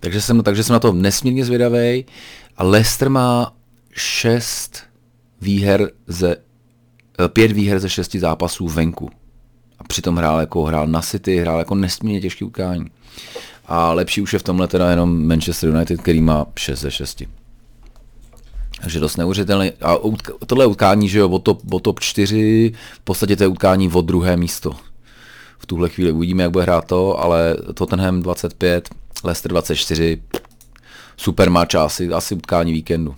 [0.00, 2.04] Takže jsem, takže jsem na to nesmírně zvědavý.
[2.56, 3.52] A Leicester má
[3.92, 4.82] šest
[5.40, 9.10] výher ze, eh, pět výher ze šesti zápasů venku.
[9.78, 12.84] A přitom hrál jako hrál na City, hrál jako nesmírně těžký utkání.
[13.66, 17.22] A lepší už je v tomhle teda jenom Manchester United, který má 6 ze 6.
[18.81, 19.72] Takže dost neuvěřitelný.
[19.83, 19.96] A
[20.46, 24.00] tohle utkání, že jo, o top, o top 4, v podstatě to je utkání o
[24.00, 24.72] druhé místo
[25.59, 28.88] v tuhle chvíli uvidíme, jak bude hrát to, ale Tottenham 25,
[29.24, 30.22] Leicester 24,
[31.16, 33.14] super match asi, asi utkání víkendu.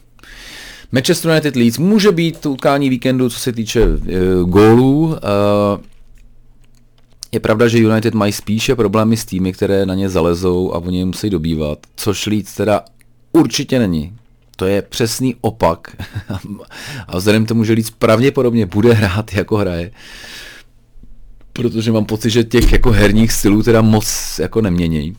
[0.92, 3.96] Manchester United Leeds může být utkání víkendu, co se týče uh,
[4.50, 5.06] gólů.
[5.06, 5.16] Uh,
[7.32, 10.98] je pravda, že United mají spíše problémy s týmy, které na ně zalezou a oni
[10.98, 12.84] je musí dobývat, což Leeds teda
[13.32, 14.16] určitě není.
[14.56, 15.96] To je přesný opak.
[17.08, 19.90] a vzhledem tomu, že Leeds pravděpodobně bude hrát jako hraje,
[21.52, 25.16] protože mám pocit, že těch jako herních stylů teda moc jako neměnějí,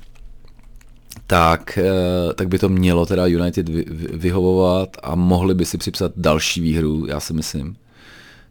[1.27, 3.69] tak, eh, tak by to mělo teda United
[4.13, 7.75] vyhovovat a mohli by si připsat další výhru, já si myslím.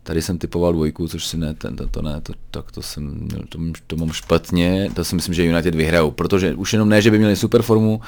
[0.08, 3.28] Tady jsem typoval dvojku, což si ne, ten, ten to ne, to, tak to jsem,
[3.48, 7.10] to, to mám špatně, to si myslím, že United vyhrajou, protože už jenom ne, že
[7.10, 8.00] by měli super formu,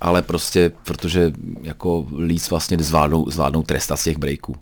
[0.00, 4.52] ale prostě, protože jako Leeds vlastně zvládnou, zvládnou trestat z těch breaků.
[4.52, 4.58] Uh,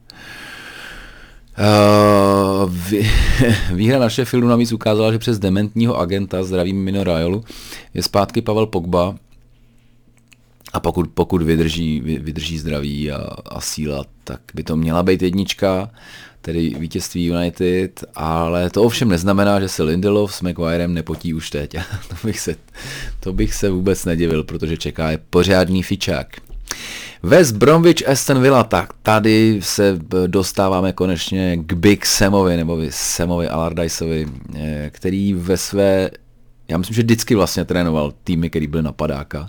[2.71, 3.11] vý,
[3.73, 7.45] výhra na Sheffieldu navíc ukázala, že přes dementního agenta zdravím Mino Rajolu
[7.95, 9.15] je zpátky Pavel Pogba
[10.73, 15.91] a pokud, pokud vydrží, vydrží zdraví a, a síla, tak by to měla být jednička,
[16.45, 21.77] tedy vítězství United, ale to ovšem neznamená, že se Lindelof s McGuirem nepotí už teď.
[22.09, 22.57] to, bych se,
[23.21, 26.27] to bych se vůbec nedivil, protože čeká je pořádný fičák.
[27.23, 34.27] West Bromwich Aston Villa, tak tady se dostáváme konečně k Big Samovi, nebo Samovi Allardyceovi,
[34.57, 36.11] eh, který ve své,
[36.69, 39.49] já myslím, že vždycky vlastně trénoval týmy, který byl napadáka.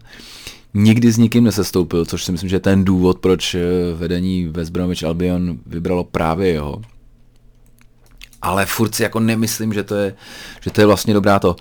[0.77, 3.61] Nikdy s nikým nesestoupil, což si myslím, že je ten důvod, proč eh,
[3.95, 6.81] vedení West Bromwich Albion vybralo právě jeho.
[8.41, 10.15] Ale furt si jako nemyslím, že to je,
[10.61, 11.55] že to je vlastně dobrá to.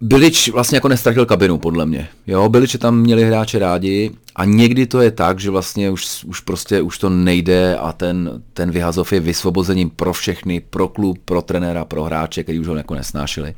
[0.00, 2.08] Bilič vlastně jako nestratil kabinu, podle mě.
[2.26, 6.40] Jo, Biliče tam měli hráče rádi a někdy to je tak, že vlastně už, už
[6.40, 11.42] prostě už to nejde a ten, ten vyhazov je vysvobozením pro všechny, pro klub, pro
[11.42, 13.54] trenéra, pro hráče, který už ho jako nesnášeli.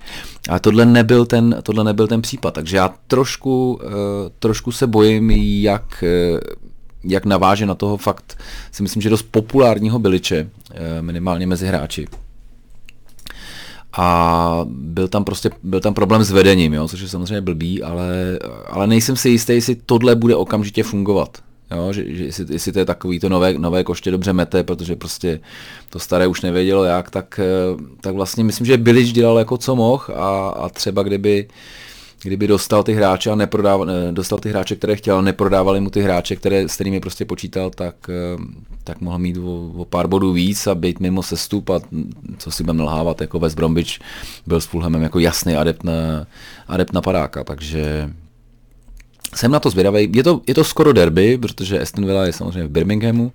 [0.49, 3.91] A tohle nebyl ten, tohle nebyl ten případ, takže já trošku, uh,
[4.39, 6.39] trošku se bojím, jak, uh,
[7.05, 8.39] jak naváže na toho fakt,
[8.73, 12.07] si myslím, že dost populárního Biliče, uh, minimálně mezi hráči
[13.93, 18.39] a byl tam prostě byl tam problém s vedením, jo, což je samozřejmě blbý, ale,
[18.67, 21.39] ale nejsem si jistý, jestli tohle bude okamžitě fungovat.
[21.71, 24.97] jo, že, že jestli, jestli to je takový to nové, nové koště dobře mete, protože
[24.97, 25.41] prostě
[25.91, 29.77] to staré už nevědělo jak, tak, eh, tak vlastně myslím, že Bilič dělal jako co
[29.77, 31.49] mohl a, a třeba kdyby
[32.23, 36.37] kdyby dostal ty hráče a neprodával, dostal ty hráče, které chtěl, neprodávali mu ty hráče,
[36.37, 38.43] které, s kterými prostě počítal, tak, eh,
[38.85, 41.81] tak mohl mít o, o pár bodů víc a být mimo sestup a
[42.39, 43.99] co si budeme nalhávat, jako West Bromwich
[44.47, 46.27] byl s Fulhamem jako jasný adept na,
[46.69, 48.11] adept na padáka, takže
[49.35, 50.09] jsem na to zvědavý.
[50.13, 53.33] Je to, je to skoro derby, protože Aston Villa je samozřejmě v Birminghamu,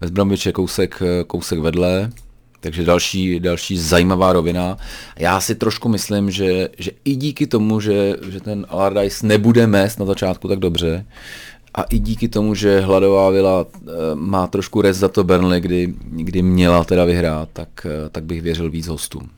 [0.00, 2.10] West Bromwich je kousek, kousek vedle,
[2.64, 4.76] takže další, další zajímavá rovina.
[5.16, 10.00] Já si trošku myslím, že, že i díky tomu, že, že ten Allardyce nebude mést
[10.00, 11.04] na začátku tak dobře,
[11.74, 15.94] a i díky tomu, že Hladová Vila eh, má trošku rez za to Burnley, kdy,
[16.10, 19.28] kdy měla teda vyhrát, tak, eh, tak bych věřil víc hostům.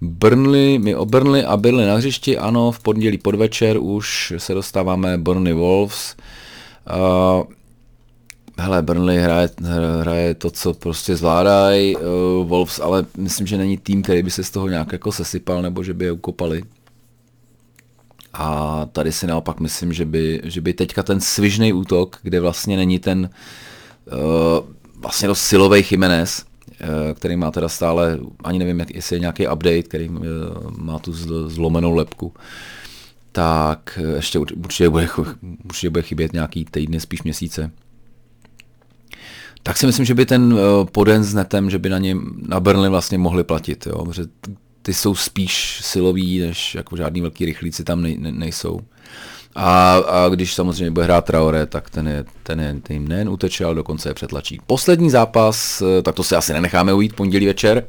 [0.00, 5.18] Burnley, my o Burnley a Burnley na hřišti, ano, v pondělí podvečer už se dostáváme
[5.18, 6.16] Burnley Wolves.
[6.90, 7.44] Uh,
[8.60, 9.48] hele, Burnley hraje,
[10.00, 12.02] hraje to, co prostě zvládají, uh,
[12.46, 15.82] Wolves, ale myslím, že není tým, který by se z toho nějak jako sesypal, nebo
[15.82, 16.62] že by je ukopali.
[18.32, 22.76] A tady si naopak myslím, že by, že by teďka ten svižný útok, kde vlastně
[22.76, 23.30] není ten
[24.12, 24.18] uh,
[24.94, 29.48] vlastně to silový Jimenez, uh, který má teda stále, ani nevím, jak, jestli je nějaký
[29.48, 30.24] update, který uh,
[30.76, 31.12] má tu
[31.48, 32.34] zlomenou lepku,
[33.32, 35.08] tak ještě určitě bude,
[35.64, 37.70] určitě bude chybět nějaký týdny, spíš měsíce.
[39.62, 40.58] Tak si myslím, že by ten
[40.92, 42.16] poden s netem, že by na ně
[42.48, 44.22] na Burnley vlastně mohli platit, jo, protože
[44.82, 48.80] ty jsou spíš silový, než jako žádný velký rychlíci tam nej, ne, nejsou.
[49.54, 53.28] A, a když samozřejmě bude hrát Traore, tak ten, je, ten, je, ten jim nejen
[53.28, 54.60] uteče, ale dokonce je přetlačí.
[54.66, 57.86] Poslední zápas, eh, tak to si asi nenecháme ujít pondělí večer.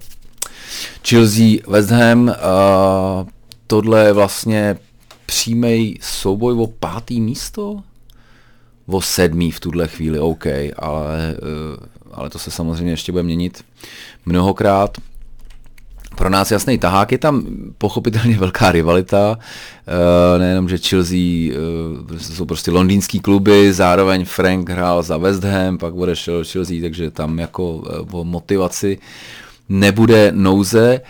[1.08, 2.34] Chelsea West Ham, uh,
[3.68, 4.78] tohle je vlastně
[5.26, 7.84] přímý souboj o pátý místo?
[8.91, 10.45] O sedmý v tuhle chvíli, OK,
[10.77, 13.63] ale, uh, ale to se samozřejmě ještě bude měnit
[14.25, 14.97] mnohokrát
[16.15, 17.45] pro nás jasný tahák, je tam
[17.77, 25.04] pochopitelně velká rivalita, uh, nejenom, že Chelsea uh, jsou prostě londýnský kluby, zároveň Frank hrál
[25.04, 28.97] za West Ham, pak odešel Chelsea, takže tam jako uh, o motivaci
[29.69, 31.01] nebude nouze.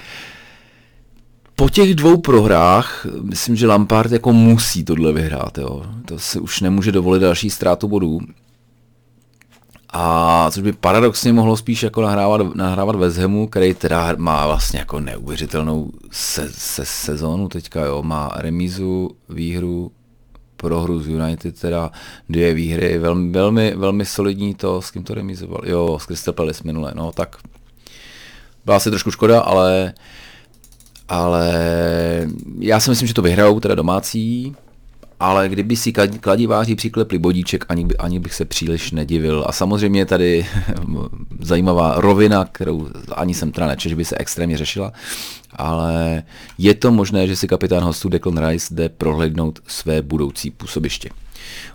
[1.61, 5.83] Po těch dvou prohrách, myslím, že Lampard jako musí tohle vyhrát, jo.
[6.05, 8.19] to si už nemůže dovolit další ztrátu bodů.
[9.93, 14.79] A což by paradoxně mohlo spíš jako nahrávat, nahrávat West Hamu, který teda má vlastně
[14.79, 18.03] jako neuvěřitelnou se, se, sezónu teďka, jo.
[18.03, 19.91] Má remízu, výhru,
[20.57, 21.91] prohru z United, teda
[22.29, 26.63] dvě výhry, velmi, velmi, velmi solidní to, s kým to remizoval, jo, s Crystal Palace
[26.65, 27.35] minule, no tak
[28.65, 29.93] byla asi trošku škoda, ale
[31.11, 31.53] ale
[32.59, 34.55] já si myslím, že to vyhrajou, teda domácí,
[35.19, 39.45] ale kdyby si kladiváři přiklepli bodíček, ani, by, ani bych se příliš nedivil.
[39.47, 40.45] A samozřejmě je tady
[41.39, 44.93] zajímavá rovina, kterou ani jsem teda nečel, že by se extrémně řešila,
[45.51, 46.23] ale
[46.57, 51.09] je to možné, že si kapitán hostů Declan Rice jde prohlédnout své budoucí působiště.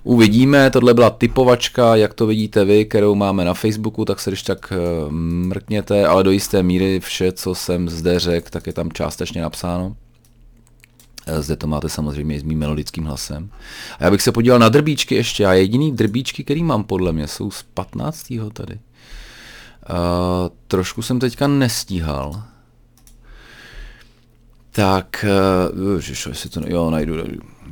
[0.03, 4.43] Uvidíme, tohle byla typovačka, jak to vidíte vy, kterou máme na Facebooku, tak se když
[4.43, 8.93] tak eh, mrkněte, ale do jisté míry vše, co jsem zde řekl, tak je tam
[8.93, 9.97] částečně napsáno.
[11.27, 13.51] Eh, zde to máte samozřejmě s mým melodickým hlasem.
[13.99, 15.47] A já bych se podíval na drbíčky ještě.
[15.47, 18.33] A jediný drbíčky, který mám podle mě, jsou z 15.
[18.53, 18.79] tady.
[19.91, 19.97] Uh,
[20.69, 22.43] trošku jsem teďka nestíhal.
[24.71, 25.25] Tak,
[25.85, 27.15] uh, ježiš, jestli to, jo, najdu,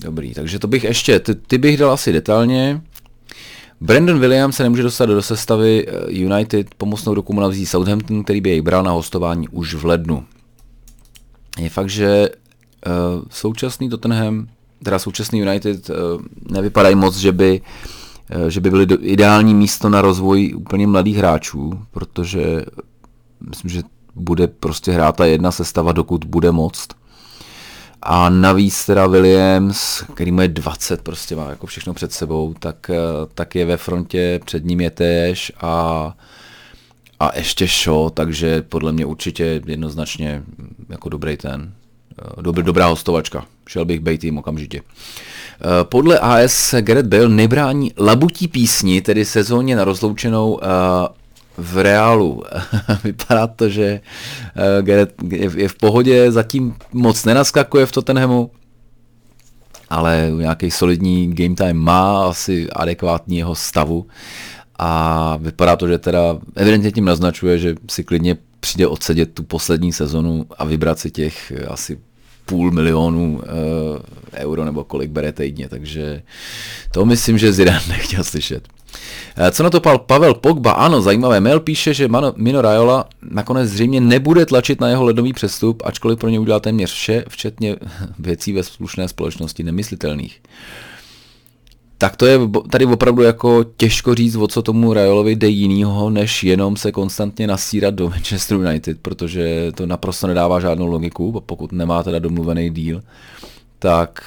[0.03, 0.35] dobrý.
[0.35, 2.83] Takže to bych ještě, ty, ty bych dal asi detailně.
[3.81, 8.51] Brandon Williams se nemůže dostat do sestavy United, pomocnou ruku mu navzí Southampton, který by
[8.51, 10.25] jej bral na hostování už v lednu.
[11.59, 12.29] Je fakt, že
[12.87, 14.47] Uh, současný Tottenham,
[14.83, 15.97] teda současný United, uh,
[16.51, 17.61] nevypadají moc, že by,
[18.37, 22.65] uh, že by byly do, ideální místo na rozvoj úplně mladých hráčů, protože
[23.49, 23.83] myslím, že
[24.15, 26.89] bude prostě hrát ta jedna sestava, dokud bude moct.
[28.07, 32.91] A navíc teda Williams, který mu je 20, prostě má jako všechno před sebou, tak,
[33.35, 36.17] tak je ve frontě, před ním je též a,
[37.21, 40.43] a ještě show, takže podle mě určitě jednoznačně
[40.89, 41.73] jako dobrý ten,
[42.19, 43.45] Eh, Dobr, dobrá hostovačka.
[43.69, 44.81] Šel bych bejt jim okamžitě.
[44.81, 50.67] Eh, podle AS Gareth Bale nebrání labutí písni, tedy sezóně na rozloučenou eh,
[51.57, 52.43] v reálu.
[53.05, 54.01] Vypadá to, že
[54.81, 55.15] Gareth
[55.55, 58.51] je v pohodě, zatím moc nenaskakuje v Tottenhamu,
[59.91, 64.07] ale nějaký solidní game time má, asi adekvátní jeho stavu.
[64.79, 69.93] A vypadá to, že teda evidentně tím naznačuje, že si klidně přijde odsedět tu poslední
[69.93, 71.99] sezonu a vybrat si těch asi
[72.47, 73.43] půl milionu
[74.33, 76.23] euro nebo kolik bere týdně, takže
[76.93, 78.69] to myslím, že Zidane nechtěl slyšet.
[79.37, 80.73] Eh, co na to pal Pavel Pogba?
[80.73, 81.41] Ano, zajímavé.
[81.41, 86.29] Mail píše, že Mino Raiola nakonec zřejmě nebude tlačit na jeho ledový přestup, ačkoliv pro
[86.29, 87.77] ně udělal téměř vše, včetně
[88.19, 90.41] věcí ve slušné společnosti nemyslitelných.
[91.99, 92.39] Tak to je
[92.71, 97.47] tady opravdu jako těžko říct, o co tomu Rajolovi jde jinýho, než jenom se konstantně
[97.47, 103.03] nasírat do Manchester United, protože to naprosto nedává žádnou logiku, pokud nemá teda domluvený díl,
[103.79, 104.23] tak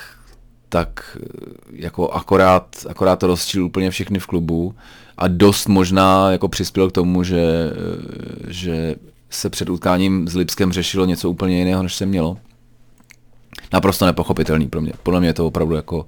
[0.70, 1.28] tak eh,
[1.72, 4.76] jako akorát, akorát to rozčil úplně všechny v klubu
[5.18, 8.95] a dost možná jako přispěl k tomu, že, eh, že
[9.30, 12.38] se před utkáním s Lipskem řešilo něco úplně jiného, než se mělo.
[13.74, 14.93] Naprosto nepochopitelný pro mě.
[15.03, 16.05] Podle mě je to opravdu jako,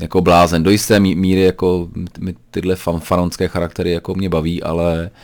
[0.00, 0.62] jako blázen.
[0.62, 1.88] Do jisté míry jako
[2.18, 5.18] my tyhle fanonské charaktery jako mě baví, ale uh,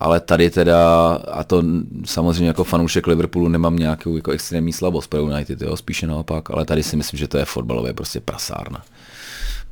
[0.00, 1.62] ale tady teda, a to
[2.04, 6.64] samozřejmě jako fanoušek Liverpoolu nemám nějakou jako extrémní slabost pro United, jo, spíše naopak, ale
[6.64, 8.84] tady si myslím, že to je fotbalové prostě prasárna.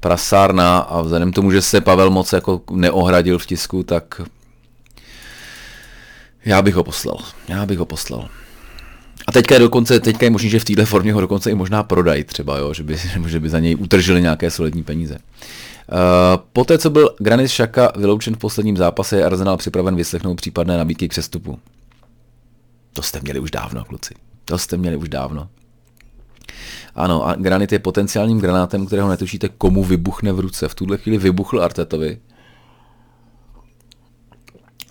[0.00, 4.20] Prasárna a vzhledem tomu, že se Pavel moc jako neohradil v tisku, tak
[6.44, 7.18] já bych ho poslal.
[7.48, 8.28] Já bych ho poslal.
[9.26, 11.82] A teďka je dokonce, teďka je možný, že v této formě ho dokonce i možná
[11.82, 15.18] prodají třeba, jo, že, by, že by za něj utržili nějaké solidní peníze.
[15.92, 20.78] Uh, poté, co byl Granit Šaka vyloučen v posledním zápase, je Arsenal připraven vyslechnout případné
[20.78, 21.58] nabídky k přestupu.
[22.92, 24.14] To jste měli už dávno, kluci.
[24.44, 25.48] To jste měli už dávno.
[26.94, 30.68] Ano, a Granit je potenciálním granátem, kterého netušíte, komu vybuchne v ruce.
[30.68, 32.18] V tuhle chvíli vybuchl Artetovi.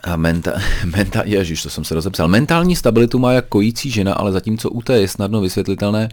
[0.03, 0.53] A menta,
[0.85, 2.27] menta, ježiš, to jsem se rozepsal.
[2.27, 6.09] Mentální stabilitu má jak kojící žena, ale zatímco u té je snadno vysvětlitelné,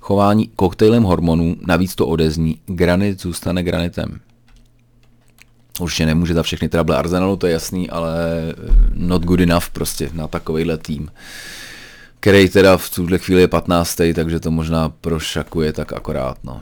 [0.00, 4.20] chování koktejlem hormonů, navíc to odezní, granit zůstane granitem.
[5.80, 8.14] Určitě nemůže za všechny trable Arsenalu, to je jasný, ale
[8.50, 8.54] eh,
[8.94, 11.10] not good enough prostě na takovýhle tým.
[12.20, 14.00] Který teda v tuhle chvíli je 15.
[14.14, 16.38] takže to možná prošakuje tak akorát.
[16.44, 16.52] No.
[16.52, 16.60] Uh,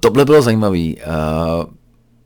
[0.00, 0.96] tohle bylo zajímavý.
[0.96, 1.64] Uh,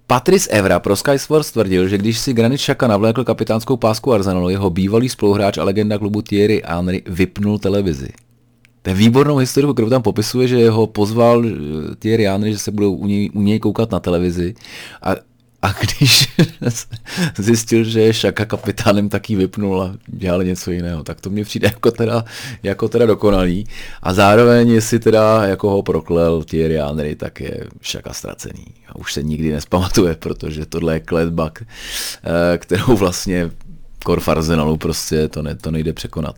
[0.06, 4.48] Patrice Evra pro Sky Sports tvrdil, že když si Granit Xhaka navlékl kapitánskou pásku Arsenalu,
[4.48, 8.08] jeho bývalý spoluhráč a legenda klubu Thierry Henry vypnul televizi.
[8.86, 11.50] Je výbornou historii, kterou tam popisuje, že ho pozval eh,
[11.98, 14.54] Thierry Henry, že se budou u něj, u něj koukat na televizi
[15.02, 15.14] a
[15.64, 16.28] a když
[17.38, 21.02] zjistil, že je Šaka kapitánem, tak ji vypnul a dělal něco jiného.
[21.02, 22.24] Tak to mě přijde jako teda,
[22.62, 23.66] jako teda dokonalý.
[24.02, 28.64] A zároveň, jestli teda jako ho proklel Thierry Henry, tak je Šaka ztracený.
[28.88, 33.50] A už se nikdy nespamatuje, protože tohle je kletba, eh, kterou vlastně
[34.04, 36.36] kor Arsenalu prostě to, ne, to nejde překonat.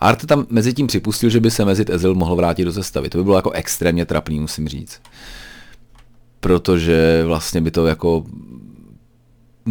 [0.00, 3.08] Arte tam mezi tím připustil, že by se Mezit Ezil mohl vrátit do sestavy.
[3.08, 5.00] To by bylo jako extrémně trapný, musím říct.
[6.40, 8.24] Protože vlastně by to jako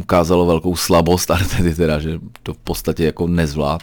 [0.02, 3.82] ukázalo velkou slabost Artety teda, že to v podstatě jako nezvlád.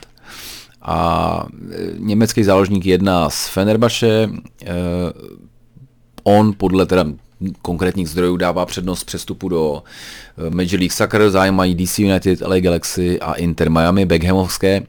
[0.83, 4.29] A e, německý záložník jedná s Fenerbaše,
[4.65, 4.67] eh,
[6.23, 7.07] on podle teda
[7.63, 9.83] konkrétních zdrojů dává přednost přestupu do
[10.39, 14.83] e, Major League Soccer, zájem DC United, LA Galaxy a Inter Miami, Beckhamovské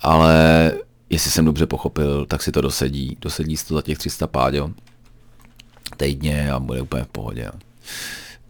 [0.00, 0.72] ale
[1.10, 4.70] jestli jsem dobře pochopil, tak si to dosedí, dosedí si to za těch 300 páďo
[5.96, 7.50] týdně a bude úplně v pohodě.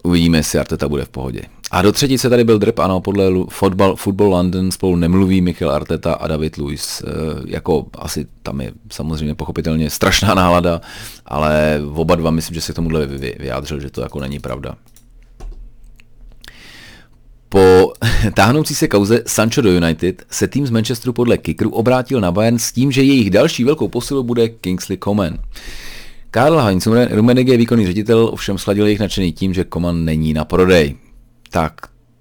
[0.03, 1.41] Uvidíme, jestli Arteta bude v pohodě.
[1.71, 6.13] A do třetice tady byl drp, ano, podle Football, Football London spolu nemluví Michal Arteta
[6.13, 7.01] a David Luiz.
[7.01, 7.05] E,
[7.47, 10.81] jako asi tam je samozřejmě pochopitelně strašná nálada,
[11.27, 13.07] ale oba dva myslím, že se k tomuhle
[13.39, 14.75] vyjádřil, že to jako není pravda.
[17.57, 17.93] Po
[18.35, 22.59] táhnoucí se kauze Sancho do United se tým z Manchesteru podle Kikru obrátil na Bayern
[22.59, 25.39] s tím, že jejich další velkou posilou bude Kingsley Coman.
[26.31, 30.95] Karl Heinz Rummenigge, výkonný ředitel, ovšem sladil jejich nadšený tím, že Coman není na prodej.
[31.51, 31.73] Tak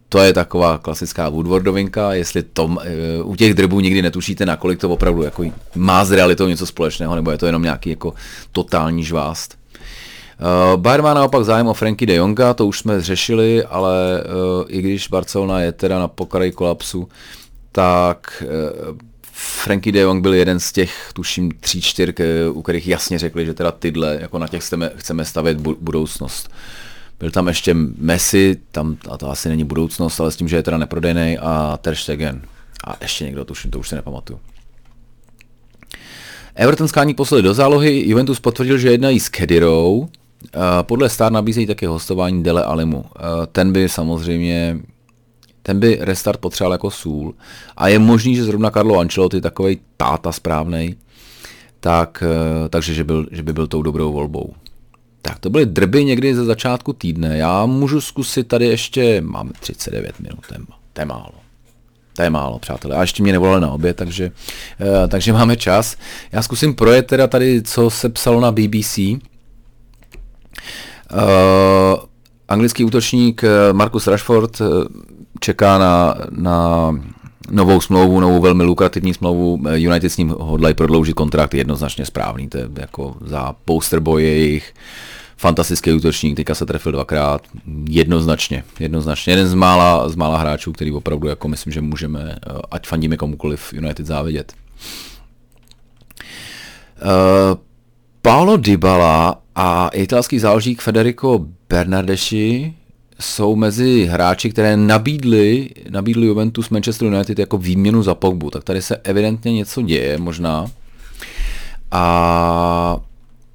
[0.10, 4.90] to je taková klasická Woodwardovinka, jestli to, eh, u těch drbů nikdy netušíte, nakolik to
[4.90, 5.44] opravdu jako
[5.76, 8.14] má s realitou něco společného, nebo je to jenom nějaký jako
[8.52, 9.58] totální žvást.
[10.40, 14.66] Uh, Bayern má naopak zájem o Franky de Jonga, to už jsme řešili, ale uh,
[14.68, 17.10] i když Barcelona je teda na pokraji kolapsu,
[17.72, 18.44] tak
[18.90, 18.98] uh,
[19.32, 22.10] Franky de Jong byl jeden z těch, tuším, tří, čtyř,
[22.52, 26.50] u kterých jasně řekli, že teda tyhle, jako na těch chceme, chceme stavět budoucnost.
[27.20, 30.64] Byl tam ještě Messi, tam a to asi není budoucnost, ale s tím, že je
[30.64, 32.42] teda neprodejný a Ter Stegen.
[32.88, 34.40] A ještě někdo, tuším, to už se nepamatuju.
[36.56, 40.10] Everton skání poslali do zálohy, Juventus potvrdil, že jednají s Kedirou,
[40.82, 43.06] podle Star nabízejí také hostování Dele Alimu.
[43.52, 44.80] Ten by samozřejmě
[45.66, 47.34] ten by restart potřeboval jako sůl.
[47.78, 50.96] A je možný, že zrovna Carlo Ancelotti, takový táta správný,
[51.80, 52.24] tak,
[52.66, 54.54] e, takže že, byl, že by byl tou dobrou volbou.
[55.22, 57.38] Tak to byly drby někdy ze začátku týdne.
[57.38, 60.40] Já můžu zkusit tady ještě, máme 39 minut,
[60.94, 61.34] to je málo.
[62.14, 62.96] To je málo, přátelé.
[62.96, 64.32] A ještě mě nevolali na oběd, takže,
[65.08, 65.98] takže máme čas.
[66.32, 69.00] Já zkusím projet teda tady, co se psalo na BBC.
[71.14, 71.20] Uh,
[72.48, 73.42] anglický útočník
[73.72, 74.62] Marcus Rashford
[75.40, 76.92] čeká na, na
[77.52, 79.60] novou smlouvu, novou velmi lukrativní smlouvu.
[79.76, 84.74] United s ním hodlají prodloužit kontrakt, jednoznačně správný, to je jako za poster boy jejich
[85.38, 87.42] fantastický útočník, teďka se trefil dvakrát,
[87.90, 89.34] jednoznačně, jednoznačně.
[89.34, 93.18] Jeden z mála, z mála hráčů, který opravdu jako myslím, že můžeme, eh, ať fandíme
[93.18, 94.54] komukoliv United závidět.
[97.02, 97.60] Uh,
[98.22, 102.74] Paolo Dybala a italský záložník Federico Bernardeschi
[103.20, 108.82] jsou mezi hráči, které nabídli, nabídli Juventus Manchester United jako výměnu za Pogbu, tak tady
[108.82, 110.66] se evidentně něco děje možná.
[111.92, 112.98] A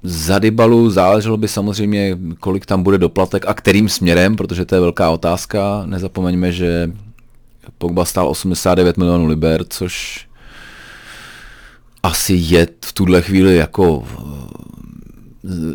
[0.03, 4.81] za Dybalu záleželo by samozřejmě, kolik tam bude doplatek a kterým směrem, protože to je
[4.81, 5.83] velká otázka.
[5.85, 6.91] Nezapomeňme, že
[7.77, 10.25] Pogba stál 89 milionů liber, což
[12.03, 14.03] asi je v tuhle chvíli jako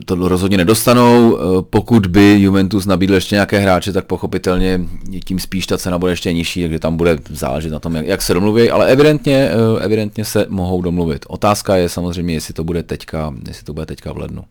[0.04, 1.38] to rozhodně nedostanou.
[1.38, 4.80] Eh, pokud by Juventus nabídl ještě nějaké hráče, tak pochopitelně
[5.24, 8.22] tím spíš ta cena bude ještě nižší, takže tam bude záležet na tom, jak, jak
[8.22, 11.24] se domluví, ale evidentně, eh, evidentně se mohou domluvit.
[11.28, 14.44] Otázka je samozřejmě, jestli to bude teďka, jestli to bude teďka v lednu.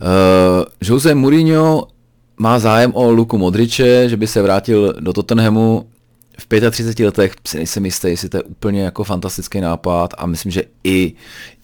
[0.00, 1.86] Uh, Jose Mourinho
[2.38, 5.86] má zájem o Luku Modriče, že by se vrátil do Tottenhamu
[6.38, 10.52] v 35 letech si nejsem jistý, jestli to je úplně jako fantastický nápad a myslím,
[10.52, 11.12] že i,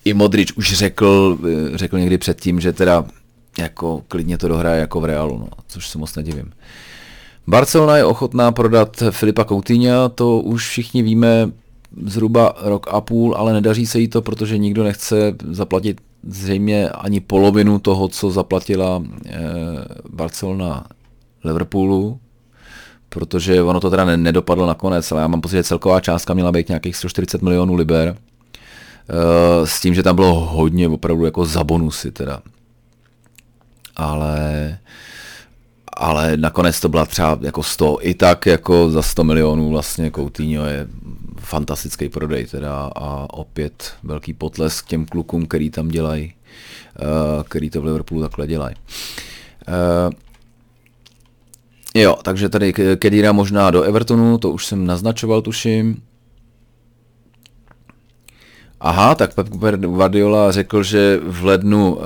[0.04, 1.38] i Modrič už řekl,
[1.74, 3.04] řekl někdy předtím, že teda
[3.58, 6.52] jako klidně to dohraje jako v Realu, no, což se moc nedivím.
[7.46, 11.50] Barcelona je ochotná prodat Filipa Coutinho, to už všichni víme
[12.06, 17.20] zhruba rok a půl, ale nedaří se jí to, protože nikdo nechce zaplatit zřejmě ani
[17.20, 19.38] polovinu toho, co zaplatila eh,
[20.10, 20.86] Barcelona
[21.44, 22.20] Liverpoolu,
[23.10, 26.68] protože ono to teda nedopadlo nakonec, ale já mám pocit, že celková částka měla být
[26.68, 32.10] nějakých 140 milionů liber, eh, s tím, že tam bylo hodně opravdu jako za bonusy
[32.10, 32.42] teda.
[33.96, 34.78] Ale
[36.00, 40.66] ale nakonec to byla třeba jako 100, i tak jako za 100 milionů vlastně Coutinho
[40.66, 40.86] je
[41.38, 46.34] fantastický prodej teda a opět velký potlesk těm klukům, který tam dělají,
[46.96, 48.74] eh, který to v Liverpoolu takhle dělají.
[51.94, 56.02] Jo, takže tady Kedira možná do Evertonu, to už jsem naznačoval, tuším.
[58.80, 62.02] Aha, tak Pep Guardiola řekl, že v lednu uh,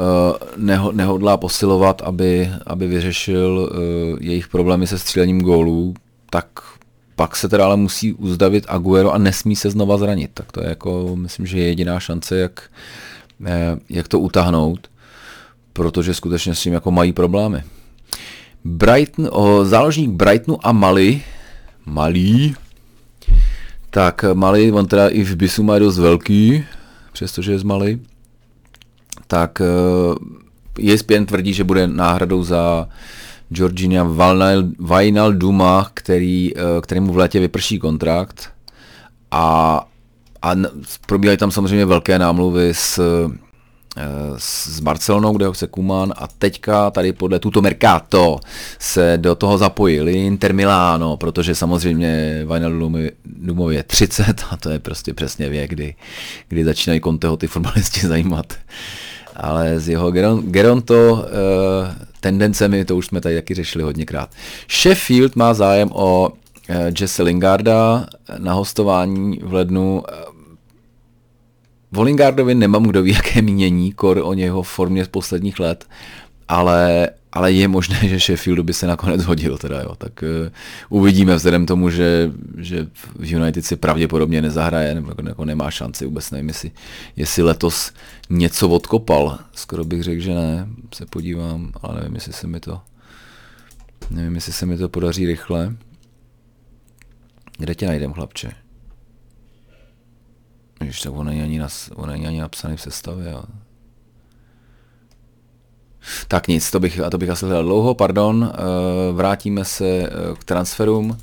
[0.57, 5.95] neho, nehodlá posilovat, aby, aby vyřešil uh, jejich problémy se střílením gólů,
[6.31, 6.47] tak
[7.17, 10.31] pak se teda ale musí uzdavit Aguero a nesmí se znova zranit.
[10.35, 12.71] Tak to je jako, myslím, že je jediná šance, jak,
[13.47, 14.91] eh, jak to utáhnout,
[15.73, 17.63] protože skutečně s tím jako mají problémy.
[18.65, 21.23] Brighton, o, záložník Brightonu a Mali,
[21.87, 22.57] Malý,
[23.91, 26.65] tak Mali, on teda i v Bisu má dost velký,
[27.13, 28.01] přestože je z Mali,
[29.27, 29.63] tak
[30.93, 32.89] ESPN e tvrdí, že bude náhradou za
[33.49, 34.05] Georgina
[35.31, 38.51] Duma, který, e, kterému v létě vyprší kontrakt.
[39.31, 39.87] A,
[40.43, 40.53] a
[41.07, 43.01] probíhají tam samozřejmě velké námluvy s
[44.39, 48.41] s Barcelonou, kde ho chce Kuman a teďka tady podle tuto Mercato
[48.79, 52.97] se do toho zapojili Inter Milano, protože samozřejmě Wijnaldum
[53.71, 55.95] je 30 a to je prostě přesně věk, kdy,
[56.49, 58.53] kdy začínají Conteho ty fotbalisti zajímat.
[59.37, 61.21] Ale z jeho Geronto uh,
[62.21, 64.31] tendencemi, to už jsme tady taky řešili hodněkrát.
[64.71, 68.07] Sheffield má zájem o uh, Jesse Lingarda
[68.39, 70.03] na hostování v lednu.
[71.95, 75.87] Volingardovi nemám kdo ví, jaké mínění, kor o něho formě z posledních let,
[76.49, 79.95] ale, ale je možné, že Sheffieldu by se nakonec hodil, teda jo.
[79.95, 82.87] tak uh, uvidíme vzhledem tomu, že, že
[83.21, 86.71] v United si pravděpodobně nezahraje, nebo jako nemá šanci, vůbec nevím, jestli,
[87.17, 87.93] jestli letos
[88.31, 92.81] něco odkopal, skoro bych řekl, že ne, se podívám, ale nevím, jestli se mi to
[94.11, 95.77] nevím, jestli se mi to podaří rychle.
[97.59, 98.53] Kde tě najdem, chlapče?
[100.79, 103.31] Když tak on není ani, nas, on není ani napsaný v sestavě.
[103.31, 103.43] Jo.
[106.29, 108.43] Tak nic, to bych, a to bych asi hledal dlouho, pardon.
[108.43, 111.11] Uh, vrátíme se uh, k transferům.
[111.11, 111.17] Uh,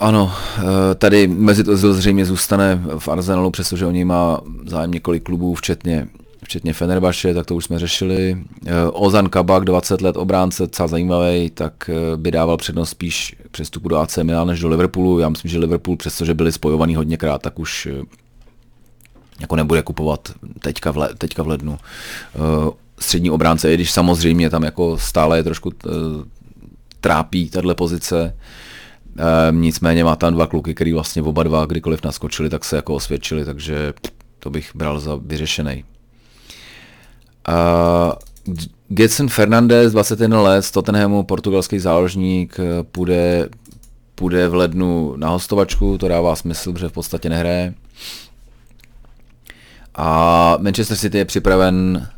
[0.00, 0.64] ano, uh,
[0.98, 6.08] tady mezi to zřejmě zůstane v Arsenalu, přestože o něj má zájem několik klubů, včetně
[6.44, 8.38] včetně Fenerbaše, tak to už jsme řešili.
[8.66, 13.88] Eh, Ozan Kabak, 20 let obránce, docela zajímavý, tak eh, by dával přednost spíš přestupu
[13.88, 15.18] do AC Milan než do Liverpoolu.
[15.18, 18.02] Já myslím, že Liverpool, přestože byli spojovaný hodněkrát, tak už eh,
[19.40, 21.78] jako nebude kupovat teďka v, le, teďka v lednu.
[22.98, 25.72] Střední obránce, i když samozřejmě tam jako stále je trošku
[27.00, 28.36] trápí tahle pozice.
[29.50, 33.44] Nicméně má tam dva kluky, který vlastně oba dva kdykoliv naskočili, tak se jako osvědčili,
[33.44, 33.92] takže
[34.38, 35.84] to bych bral za vyřešený.
[37.50, 38.14] Uh,
[38.88, 42.56] Getson Fernandez, 21 let, z Tottenhamu, portugalský záložník,
[42.92, 43.48] půjde,
[44.14, 47.74] půjde v lednu na hostovačku, to dává smysl, protože v podstatě nehraje.
[49.94, 52.08] A Manchester City je připraven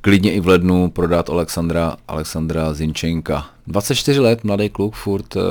[0.00, 3.46] klidně i v lednu prodat Alexandra, Alexandra Zinčenka.
[3.66, 5.42] 24 let, mladý kluk, furt uh,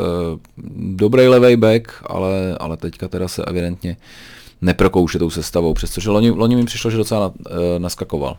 [0.76, 3.98] dobrý levý back, ale, ale teďka teda se evidentně
[4.62, 7.34] neprokouše tou sestavou, přestože loni, loni mi přišlo, že docela uh,
[7.78, 8.38] naskakoval.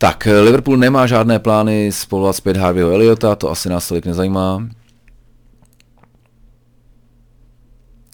[0.00, 4.68] Tak, Liverpool nemá žádné plány spolovat zpět Harveyho Eliota, to asi nás tolik nezajímá.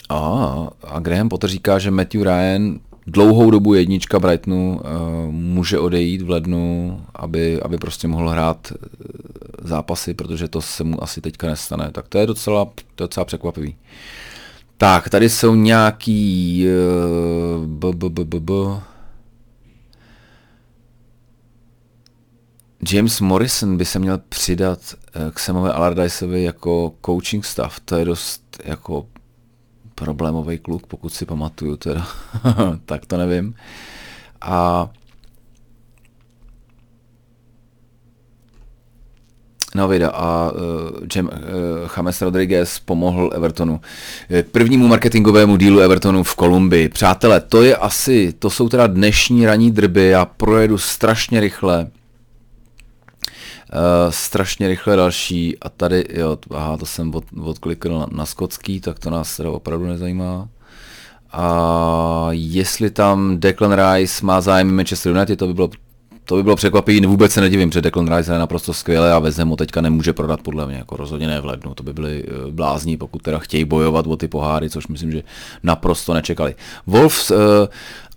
[0.09, 0.19] A,
[0.85, 6.31] a Graham Potter říká, že Matthew Ryan dlouhou dobu jednička Brightonu uh, může odejít v
[6.31, 8.77] lednu, aby, aby prostě mohl hrát eh,
[9.63, 11.91] zápasy, protože to se mu asi teďka nestane.
[11.93, 13.77] Tak to je docela, to je docela překvapivý.
[14.79, 16.67] Tak, tady jsou nějaký
[17.59, 18.53] uh, b, b, b, b, b.
[22.93, 24.81] James Morrison by se měl přidat
[25.31, 27.81] k Samovi Allardyceovi jako coaching staff.
[27.81, 29.07] To je dost jako
[29.95, 32.07] problémový kluk, pokud si pamatuju teda,
[32.85, 33.55] tak to nevím.
[34.41, 34.91] A
[39.75, 40.61] No vida a uh,
[41.17, 41.33] Jam, uh,
[41.97, 43.81] James Rodriguez pomohl Evertonu.
[44.53, 46.89] Prvnímu marketingovému dílu Evertonu v Kolumbii.
[46.89, 51.87] Přátelé, to je asi, to jsou teda dnešní ranní drby, já projedu strašně rychle.
[53.73, 58.81] Uh, strašně rychle další a tady, jo, aha, to jsem od, odklikl na, na skotský,
[58.81, 60.49] tak to nás teda opravdu nezajímá.
[61.33, 65.71] A jestli tam Declan Rice má zájem Manchester United, to by bylo
[66.27, 69.49] to by bylo překvapivé, vůbec se nedivím, že Declan Rice je naprosto skvělé a Vezem
[69.49, 72.51] ho teďka nemůže prodat podle mě, jako rozhodně ne v lednu, to by byli eh,
[72.51, 75.23] blázní, pokud teda chtějí bojovat o ty poháry, což myslím, že
[75.63, 76.55] naprosto nečekali.
[76.87, 77.37] Wolves uh,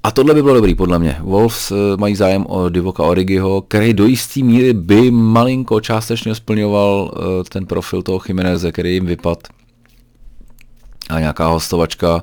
[0.04, 1.18] a tohle by bylo dobrý, podle mě.
[1.22, 7.12] Wolves eh, mají zájem o Divoka Origiho, který do jisté míry by malinko částečně splňoval
[7.14, 9.47] eh, ten profil toho Chimeneze, který jim vypad.
[11.10, 12.20] A nějaká hostovačka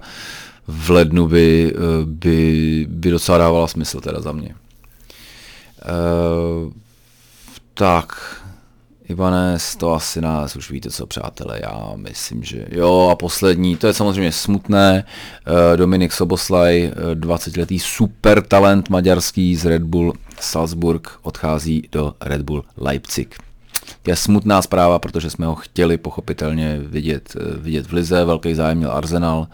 [0.67, 4.55] v lednu by, eh, by, by docela dávala smysl teda za mě.
[5.87, 6.73] Uh,
[7.75, 8.37] tak,
[9.09, 13.09] Ibanez, to asi nás už víte co, přátelé, já myslím, že jo.
[13.11, 19.65] A poslední, to je samozřejmě smutné, eh, Dominik Soboslaj, 20-letý eh, super talent maďarský z
[19.65, 23.37] Red Bull Salzburg, odchází do Red Bull Leipzig.
[24.07, 28.79] Je smutná zpráva, protože jsme ho chtěli pochopitelně vidět, eh, vidět v Lize, velký zájem
[28.79, 29.47] měl Arsenal,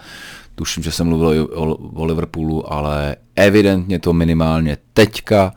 [0.54, 5.54] tuším, že jsem mluvil o, o Liverpoolu, ale evidentně to minimálně teďka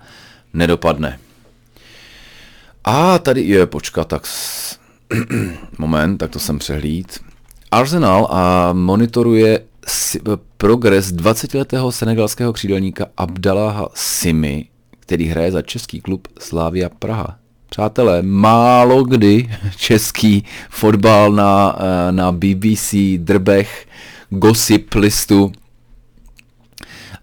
[0.54, 1.20] nedopadne.
[2.86, 4.28] A tady je, počkat, tak
[5.78, 7.20] moment, tak to jsem přehlíd.
[7.72, 9.60] Arsenal a monitoruje
[10.58, 14.70] progres 20-letého senegalského křídelníka Abdallaha Simi,
[15.00, 17.38] který hraje za český klub Slavia Praha.
[17.70, 23.88] Přátelé, málo kdy český fotbal na, eh, na BBC drbech
[24.30, 25.52] gossip listu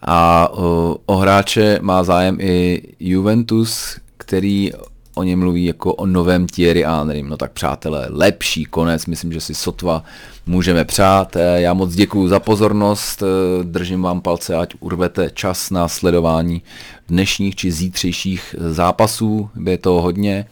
[0.02, 4.70] a o, o hráče má zájem i Juventus, který
[5.14, 7.28] o něm mluví jako o novém Thierry Henrym.
[7.28, 10.04] No tak přátelé, lepší konec, myslím, že si sotva
[10.46, 11.36] můžeme přát.
[11.36, 16.62] Eh, já moc děkuji za pozornost, eh, držím vám palce, ať urvete čas na sledování
[17.08, 20.46] dnešních či zítřejších zápasů, je to hodně.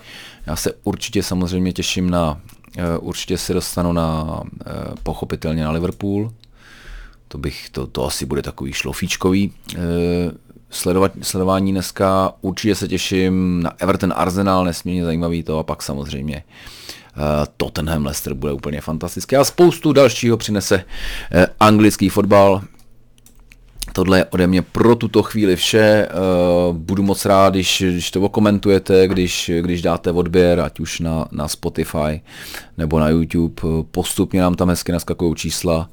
[0.46, 2.40] Já se určitě samozřejmě těším na,
[2.76, 4.42] eh, určitě se dostanu na,
[5.02, 6.32] pochopitelně na Liverpool,
[7.28, 9.52] to bych, to, to asi bude takový šlofíčkový
[10.70, 12.32] sledovat, sledování dneska.
[12.40, 16.44] Určitě se těším na Everton Arsenal, nesmírně zajímavý to a pak samozřejmě
[17.16, 17.22] uh,
[17.56, 22.62] Tottenham Leicester bude úplně fantastický a spoustu dalšího přinese uh, anglický fotbal.
[23.92, 26.08] Tohle je ode mě pro tuto chvíli vše.
[26.08, 26.12] Eh,
[26.72, 31.48] budu moc rád, když, když to okomentujete, když, když dáte odběr, ať už na, na
[31.48, 32.20] Spotify
[32.78, 33.62] nebo na YouTube.
[33.90, 35.88] Postupně nám tam hezky naskakují čísla.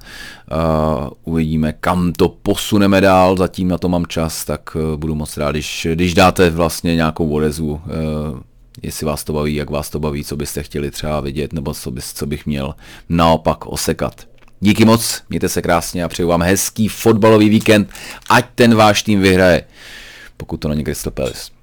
[1.24, 3.38] Uvidíme, kam to posuneme dál.
[3.38, 7.30] Zatím na to mám čas, tak eh, budu moc rád, když, když dáte vlastně nějakou
[7.30, 11.54] odezvu eh, jestli vás to baví, jak vás to baví, co byste chtěli třeba vidět,
[11.54, 12.76] nebo co, by, co bych měl
[13.10, 14.28] naopak osekat.
[14.60, 17.90] Díky moc, mějte se krásně a přeju vám hezký fotbalový víkend,
[18.30, 19.64] ať ten váš tým vyhraje,
[20.38, 21.57] pokud to není Crystal Palace.